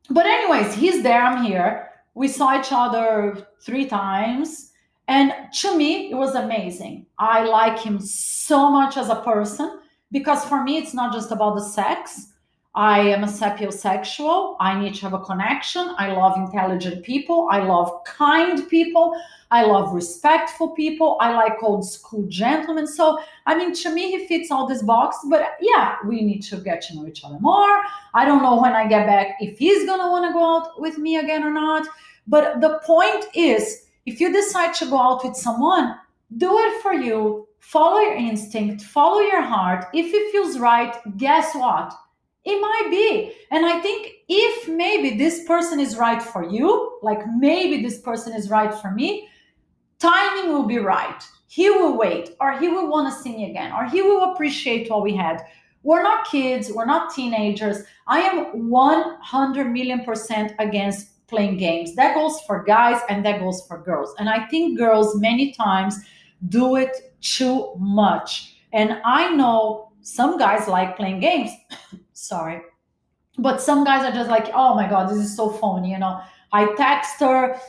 But, 0.10 0.25
anyways, 0.25 0.73
he's 0.73 1.03
there, 1.03 1.21
I'm 1.21 1.43
here. 1.43 1.89
We 2.13 2.27
saw 2.27 2.60
each 2.60 2.71
other 2.71 3.47
three 3.62 3.86
times. 3.86 4.71
And 5.08 5.34
to 5.62 5.77
me, 5.77 6.12
it 6.12 6.15
was 6.15 6.36
amazing. 6.36 7.06
I 7.19 7.43
like 7.43 7.80
him 7.80 7.99
so 7.99 8.69
much 8.69 8.97
as 8.97 9.10
a 9.10 9.21
person 9.21 9.80
because 10.12 10.43
for 10.45 10.63
me, 10.63 10.77
it's 10.77 10.93
not 10.93 11.13
just 11.13 11.32
about 11.32 11.56
the 11.56 11.63
sex. 11.63 12.34
I 12.77 12.99
am 12.99 13.23
a 13.23 13.27
sapiosexual. 13.27 14.55
I 14.59 14.79
need 14.79 14.93
to 14.93 15.01
have 15.01 15.15
a 15.15 15.19
connection. 15.19 15.95
I 15.97 16.11
love 16.11 16.37
intelligent 16.37 17.03
people. 17.03 17.49
I 17.51 17.63
love 17.63 18.03
kind 18.03 18.69
people. 18.69 19.19
I 19.49 19.63
love 19.63 19.95
respectful 19.95 20.75
people. 20.75 21.17
I 21.19 21.33
like 21.33 21.63
old 21.63 21.89
school 21.89 22.27
gentlemen. 22.27 22.85
So, 22.85 23.19
I 23.47 23.57
mean, 23.57 23.73
to 23.73 23.89
me, 23.89 24.11
he 24.11 24.27
fits 24.27 24.51
all 24.51 24.67
these 24.67 24.83
boxes. 24.83 25.27
But 25.27 25.57
yeah, 25.59 25.95
we 26.05 26.21
need 26.21 26.43
to 26.43 26.57
get 26.57 26.83
to 26.83 26.95
know 26.95 27.07
each 27.07 27.23
other 27.23 27.39
more. 27.39 27.81
I 28.13 28.25
don't 28.25 28.43
know 28.43 28.61
when 28.61 28.73
I 28.73 28.87
get 28.87 29.07
back 29.07 29.37
if 29.39 29.57
he's 29.57 29.87
going 29.87 29.99
to 29.99 30.11
want 30.11 30.29
to 30.29 30.33
go 30.33 30.45
out 30.45 30.79
with 30.79 30.99
me 30.99 31.15
again 31.15 31.43
or 31.43 31.51
not. 31.51 31.87
But 32.27 32.61
the 32.61 32.79
point 32.85 33.25
is, 33.33 33.87
if 34.05 34.21
you 34.21 34.31
decide 34.31 34.75
to 34.75 34.85
go 34.85 34.99
out 34.99 35.23
with 35.23 35.35
someone, 35.35 35.95
do 36.37 36.55
it 36.59 36.79
for 36.83 36.93
you. 36.93 37.47
Follow 37.57 38.01
your 38.01 38.15
instinct, 38.15 38.83
follow 38.83 39.21
your 39.21 39.41
heart. 39.41 39.85
If 39.95 40.13
it 40.13 40.31
feels 40.31 40.59
right, 40.59 40.95
guess 41.17 41.55
what? 41.55 41.91
It 42.49 42.62
might 42.62 42.88
be. 42.89 43.33
And 43.51 43.65
I 43.65 43.81
think 43.81 44.10
if 44.29 44.69
maybe 44.69 45.17
this 45.17 45.43
person 45.43 45.81
is 45.81 45.97
right 45.97 46.23
for 46.23 46.49
you, 46.49 46.97
like 47.01 47.19
maybe 47.38 47.83
this 47.83 47.99
person 47.99 48.33
is 48.33 48.49
right 48.49 48.73
for 48.73 48.91
me, 48.91 49.27
timing 49.99 50.53
will 50.53 50.63
be 50.63 50.77
right. 50.77 51.21
He 51.49 51.69
will 51.69 51.97
wait, 51.97 52.38
or 52.39 52.57
he 52.57 52.69
will 52.69 52.88
want 52.89 53.13
to 53.13 53.21
see 53.21 53.36
me 53.36 53.49
again, 53.49 53.73
or 53.73 53.89
he 53.89 54.01
will 54.01 54.31
appreciate 54.31 54.89
what 54.89 55.03
we 55.03 55.13
had. 55.13 55.41
We're 55.83 56.03
not 56.03 56.25
kids, 56.27 56.71
we're 56.71 56.86
not 56.86 57.13
teenagers. 57.13 57.83
I 58.07 58.19
am 58.21 58.69
100 58.69 59.65
million 59.65 60.05
percent 60.05 60.53
against 60.60 61.27
playing 61.27 61.57
games. 61.57 61.95
That 61.95 62.15
goes 62.15 62.39
for 62.47 62.63
guys 62.63 63.01
and 63.10 63.25
that 63.25 63.41
goes 63.41 63.67
for 63.67 63.77
girls. 63.77 64.15
And 64.19 64.29
I 64.29 64.47
think 64.47 64.77
girls 64.77 65.19
many 65.19 65.51
times 65.51 65.99
do 66.47 66.77
it 66.77 67.13
too 67.19 67.73
much. 67.77 68.55
And 68.71 69.01
I 69.03 69.36
know 69.36 69.91
some 70.01 70.38
guys 70.38 70.69
like 70.69 70.95
playing 70.95 71.19
games. 71.19 71.51
Sorry. 72.17 72.62
But 73.38 73.62
some 73.62 73.84
guys 73.84 74.03
are 74.03 74.15
just 74.15 74.30
like, 74.30 74.49
oh 74.53 74.73
my 74.73 74.89
God, 74.89 75.10
this 75.10 75.19
is 75.19 75.36
so 75.36 75.49
phony. 75.49 75.91
You 75.91 75.99
know, 75.99 76.19
I 76.51 76.73
text 76.75 77.19
her 77.19 77.60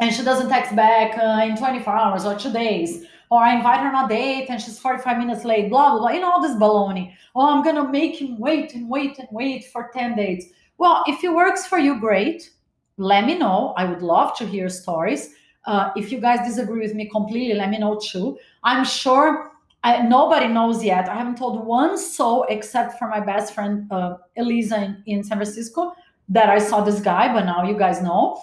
and 0.00 0.14
she 0.14 0.22
doesn't 0.22 0.48
text 0.48 0.74
back 0.74 1.18
uh, 1.18 1.44
in 1.44 1.56
24 1.56 1.94
hours 1.94 2.24
or 2.24 2.38
two 2.38 2.52
days. 2.52 3.04
Or 3.30 3.40
I 3.42 3.54
invite 3.54 3.80
her 3.80 3.94
on 3.94 4.06
a 4.06 4.08
date 4.08 4.46
and 4.48 4.60
she's 4.60 4.78
45 4.78 5.18
minutes 5.18 5.44
late, 5.44 5.68
blah, 5.68 5.90
blah, 5.90 6.00
blah. 6.00 6.10
You 6.10 6.20
know, 6.20 6.32
all 6.32 6.42
this 6.42 6.56
baloney. 6.56 7.14
Oh, 7.34 7.54
I'm 7.54 7.62
going 7.62 7.76
to 7.76 7.88
make 7.88 8.20
him 8.20 8.38
wait 8.38 8.74
and 8.74 8.88
wait 8.88 9.18
and 9.18 9.28
wait 9.30 9.66
for 9.66 9.90
10 9.92 10.16
dates. 10.16 10.46
Well, 10.78 11.04
if 11.06 11.22
it 11.22 11.32
works 11.32 11.66
for 11.66 11.78
you, 11.78 12.00
great 12.00 12.50
let 13.00 13.24
me 13.24 13.38
know. 13.38 13.72
I 13.78 13.86
would 13.86 14.02
love 14.02 14.36
to 14.36 14.46
hear 14.46 14.68
stories. 14.68 15.34
Uh, 15.64 15.90
if 15.96 16.12
you 16.12 16.20
guys 16.20 16.46
disagree 16.46 16.80
with 16.80 16.94
me 16.94 17.08
completely, 17.08 17.54
let 17.54 17.70
me 17.70 17.78
know 17.78 17.98
too. 17.98 18.38
I'm 18.62 18.84
sure 18.84 19.49
I, 19.82 20.02
nobody 20.02 20.46
knows 20.48 20.84
yet. 20.84 21.08
I 21.08 21.14
haven't 21.14 21.38
told 21.38 21.64
one 21.64 21.96
soul 21.96 22.46
except 22.48 22.98
for 22.98 23.08
my 23.08 23.20
best 23.20 23.54
friend 23.54 23.90
uh, 23.90 24.16
Elisa 24.36 24.82
in, 24.82 25.02
in 25.06 25.24
San 25.24 25.38
Francisco 25.38 25.94
that 26.28 26.50
I 26.50 26.58
saw 26.58 26.82
this 26.82 27.00
guy, 27.00 27.32
but 27.32 27.44
now 27.44 27.64
you 27.64 27.76
guys 27.76 28.02
know. 28.02 28.40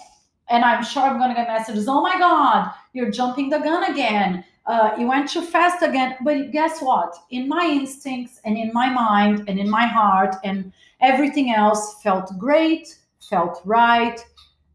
And 0.50 0.64
I'm 0.64 0.82
sure 0.82 1.02
I'm 1.02 1.18
going 1.18 1.30
to 1.30 1.34
get 1.34 1.46
messages. 1.46 1.86
Oh 1.88 2.00
my 2.00 2.18
God, 2.18 2.72
you're 2.92 3.10
jumping 3.10 3.50
the 3.50 3.58
gun 3.58 3.90
again. 3.90 4.44
Uh, 4.66 4.94
you 4.98 5.06
went 5.06 5.30
too 5.30 5.42
fast 5.42 5.82
again. 5.82 6.16
But 6.22 6.50
guess 6.50 6.80
what? 6.80 7.14
In 7.30 7.48
my 7.48 7.64
instincts 7.64 8.40
and 8.44 8.56
in 8.56 8.70
my 8.74 8.88
mind 8.90 9.44
and 9.48 9.58
in 9.58 9.70
my 9.70 9.86
heart 9.86 10.36
and 10.44 10.72
everything 11.00 11.52
else 11.54 12.02
felt 12.02 12.36
great, 12.38 12.98
felt 13.30 13.60
right, 13.64 14.20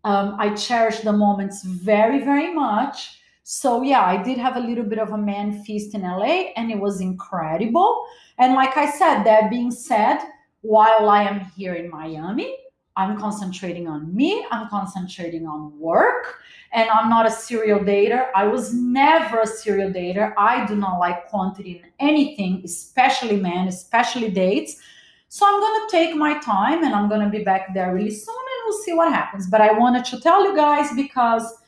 um, 0.04 0.36
I 0.40 0.54
cherish 0.56 1.00
the 1.00 1.14
moments 1.14 1.64
very, 1.64 2.24
very 2.24 2.54
much. 2.54 3.20
So, 3.56 3.84
yeah, 3.84 4.04
I 4.04 4.18
did 4.18 4.40
have 4.40 4.56
a 4.56 4.60
little 4.60 4.84
bit 4.84 4.98
of 4.98 5.12
a 5.12 5.18
man 5.18 5.64
feast 5.64 5.94
in 5.94 6.02
LA 6.02 6.54
and 6.58 6.72
it 6.72 6.80
was 6.80 7.02
incredible. 7.02 8.08
And 8.40 8.56
like 8.56 8.78
I 8.78 8.90
said, 8.90 9.24
that 9.26 9.52
being 9.52 9.70
said, 9.70 10.18
while 10.62 11.08
I 11.08 11.22
am 11.22 11.42
here 11.56 11.76
in 11.76 11.88
Miami, 11.88 12.58
I'm 12.96 13.16
concentrating 13.16 13.88
on 13.88 14.14
me, 14.14 14.44
I'm 14.50 14.68
concentrating 14.70 15.46
on 15.46 15.78
work, 15.78 16.40
and 16.72 16.90
I'm 16.90 17.12
not 17.12 17.28
a 17.28 17.32
serial 17.32 17.80
dater. 17.82 18.30
I 18.36 18.48
was 18.48 18.74
never 18.74 19.42
a 19.42 19.48
serial 19.48 19.92
dater. 19.92 20.34
I 20.36 20.66
do 20.66 20.76
not 20.76 20.98
like 20.98 21.28
quantity 21.28 21.84
in 21.84 21.92
anything, 22.00 22.64
especially 22.66 23.38
men, 23.38 23.68
especially 23.68 24.32
dates. 24.32 24.78
So 25.30 25.46
I'm 25.46 25.60
going 25.60 25.88
to 25.88 25.92
take 25.92 26.16
my 26.16 26.40
time 26.40 26.84
and 26.84 26.96
I'm 26.96 27.08
going 27.08 27.22
to 27.22 27.30
be 27.30 27.44
back 27.44 27.72
there 27.76 27.94
really 27.94 28.10
soon 28.10 28.36
and 28.36 28.62
we'll 28.66 28.82
see 28.82 28.94
what 28.94 29.14
happens. 29.14 29.48
But 29.48 29.62
I 29.62 29.74
wanted 29.74 30.06
to 30.06 30.20
tell 30.20 30.44
you 30.44 30.56
guys 30.56 30.92
because 30.96 31.63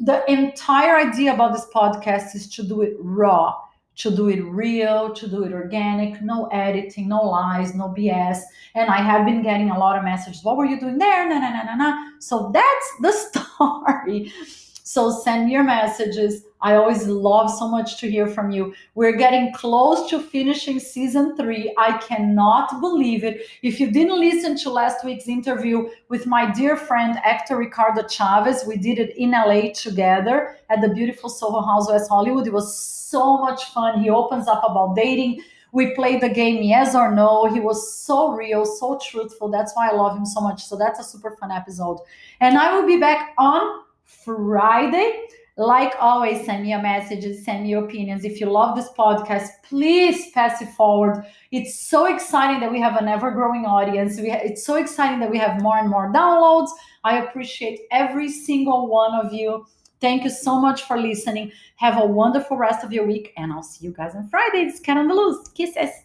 the 0.00 0.30
entire 0.30 0.96
idea 0.96 1.34
about 1.34 1.52
this 1.52 1.66
podcast 1.74 2.34
is 2.34 2.48
to 2.54 2.62
do 2.62 2.82
it 2.82 2.94
raw, 2.98 3.54
to 3.96 4.14
do 4.14 4.28
it 4.28 4.42
real, 4.42 5.12
to 5.14 5.28
do 5.28 5.44
it 5.44 5.52
organic, 5.52 6.20
no 6.20 6.46
editing, 6.46 7.08
no 7.08 7.22
lies, 7.22 7.74
no 7.74 7.94
BS. 7.96 8.40
And 8.74 8.90
I 8.90 8.96
have 8.96 9.24
been 9.24 9.42
getting 9.42 9.70
a 9.70 9.78
lot 9.78 9.96
of 9.96 10.04
messages. 10.04 10.42
What 10.42 10.56
were 10.56 10.66
you 10.66 10.80
doing 10.80 10.98
there? 10.98 11.28
Na 11.28 11.38
na 11.38 11.50
na 11.50 11.62
na 11.64 11.74
na. 11.76 12.10
So 12.18 12.50
that's 12.52 12.88
the 13.00 13.12
story. 13.56 14.32
So 14.86 15.10
send 15.10 15.50
your 15.50 15.64
messages. 15.64 16.44
I 16.60 16.74
always 16.74 17.06
love 17.06 17.50
so 17.50 17.66
much 17.68 17.98
to 18.00 18.10
hear 18.10 18.26
from 18.26 18.50
you. 18.50 18.74
We're 18.94 19.16
getting 19.16 19.50
close 19.54 20.10
to 20.10 20.20
finishing 20.20 20.78
season 20.78 21.36
three. 21.38 21.74
I 21.78 21.96
cannot 21.98 22.82
believe 22.82 23.24
it. 23.24 23.46
If 23.62 23.80
you 23.80 23.90
didn't 23.90 24.20
listen 24.20 24.58
to 24.58 24.70
last 24.70 25.02
week's 25.02 25.26
interview 25.26 25.88
with 26.10 26.26
my 26.26 26.52
dear 26.52 26.76
friend, 26.76 27.18
actor 27.24 27.56
Ricardo 27.56 28.06
Chavez, 28.06 28.64
we 28.66 28.76
did 28.76 28.98
it 28.98 29.16
in 29.16 29.30
LA 29.30 29.72
together 29.72 30.58
at 30.68 30.82
the 30.82 30.90
beautiful 30.90 31.30
Soho 31.30 31.62
House, 31.62 31.88
West 31.88 32.10
Hollywood. 32.10 32.46
It 32.46 32.52
was 32.52 32.76
so 32.76 33.38
much 33.38 33.64
fun. 33.72 34.02
He 34.02 34.10
opens 34.10 34.48
up 34.48 34.62
about 34.68 34.96
dating. 34.96 35.40
We 35.72 35.94
played 35.94 36.20
the 36.20 36.28
game 36.28 36.62
yes 36.62 36.94
or 36.94 37.10
no. 37.10 37.46
He 37.46 37.58
was 37.58 37.94
so 37.94 38.32
real, 38.32 38.66
so 38.66 38.98
truthful. 39.02 39.48
That's 39.48 39.74
why 39.74 39.88
I 39.88 39.94
love 39.94 40.14
him 40.16 40.26
so 40.26 40.42
much. 40.42 40.62
So 40.66 40.76
that's 40.76 41.00
a 41.00 41.04
super 41.04 41.30
fun 41.40 41.50
episode. 41.50 42.00
And 42.40 42.58
I 42.58 42.74
will 42.74 42.86
be 42.86 42.98
back 42.98 43.32
on 43.38 43.83
Friday. 44.04 45.26
Like 45.56 45.94
always, 46.00 46.44
send 46.44 46.64
me 46.64 46.72
a 46.72 46.82
message, 46.82 47.24
send 47.44 47.62
me 47.62 47.70
your 47.70 47.84
opinions. 47.84 48.24
If 48.24 48.40
you 48.40 48.50
love 48.50 48.74
this 48.74 48.88
podcast, 48.98 49.50
please 49.62 50.32
pass 50.32 50.60
it 50.60 50.68
forward. 50.70 51.24
It's 51.52 51.78
so 51.78 52.06
exciting 52.06 52.58
that 52.58 52.72
we 52.72 52.80
have 52.80 52.96
an 52.96 53.06
ever 53.06 53.30
growing 53.30 53.64
audience. 53.64 54.18
Ha- 54.18 54.40
it's 54.42 54.66
so 54.66 54.74
exciting 54.74 55.20
that 55.20 55.30
we 55.30 55.38
have 55.38 55.62
more 55.62 55.78
and 55.78 55.88
more 55.88 56.12
downloads. 56.12 56.70
I 57.04 57.18
appreciate 57.18 57.82
every 57.92 58.30
single 58.30 58.88
one 58.88 59.14
of 59.14 59.32
you. 59.32 59.64
Thank 60.00 60.24
you 60.24 60.30
so 60.30 60.60
much 60.60 60.82
for 60.82 60.98
listening. 60.98 61.52
Have 61.76 62.02
a 62.02 62.06
wonderful 62.06 62.56
rest 62.56 62.84
of 62.84 62.92
your 62.92 63.06
week, 63.06 63.32
and 63.36 63.52
I'll 63.52 63.62
see 63.62 63.86
you 63.86 63.92
guys 63.92 64.16
on 64.16 64.28
Friday. 64.28 64.62
It's 64.62 64.80
Cat 64.80 64.96
on 64.96 65.06
the 65.06 65.14
Loose. 65.14 65.46
Kisses. 65.48 66.03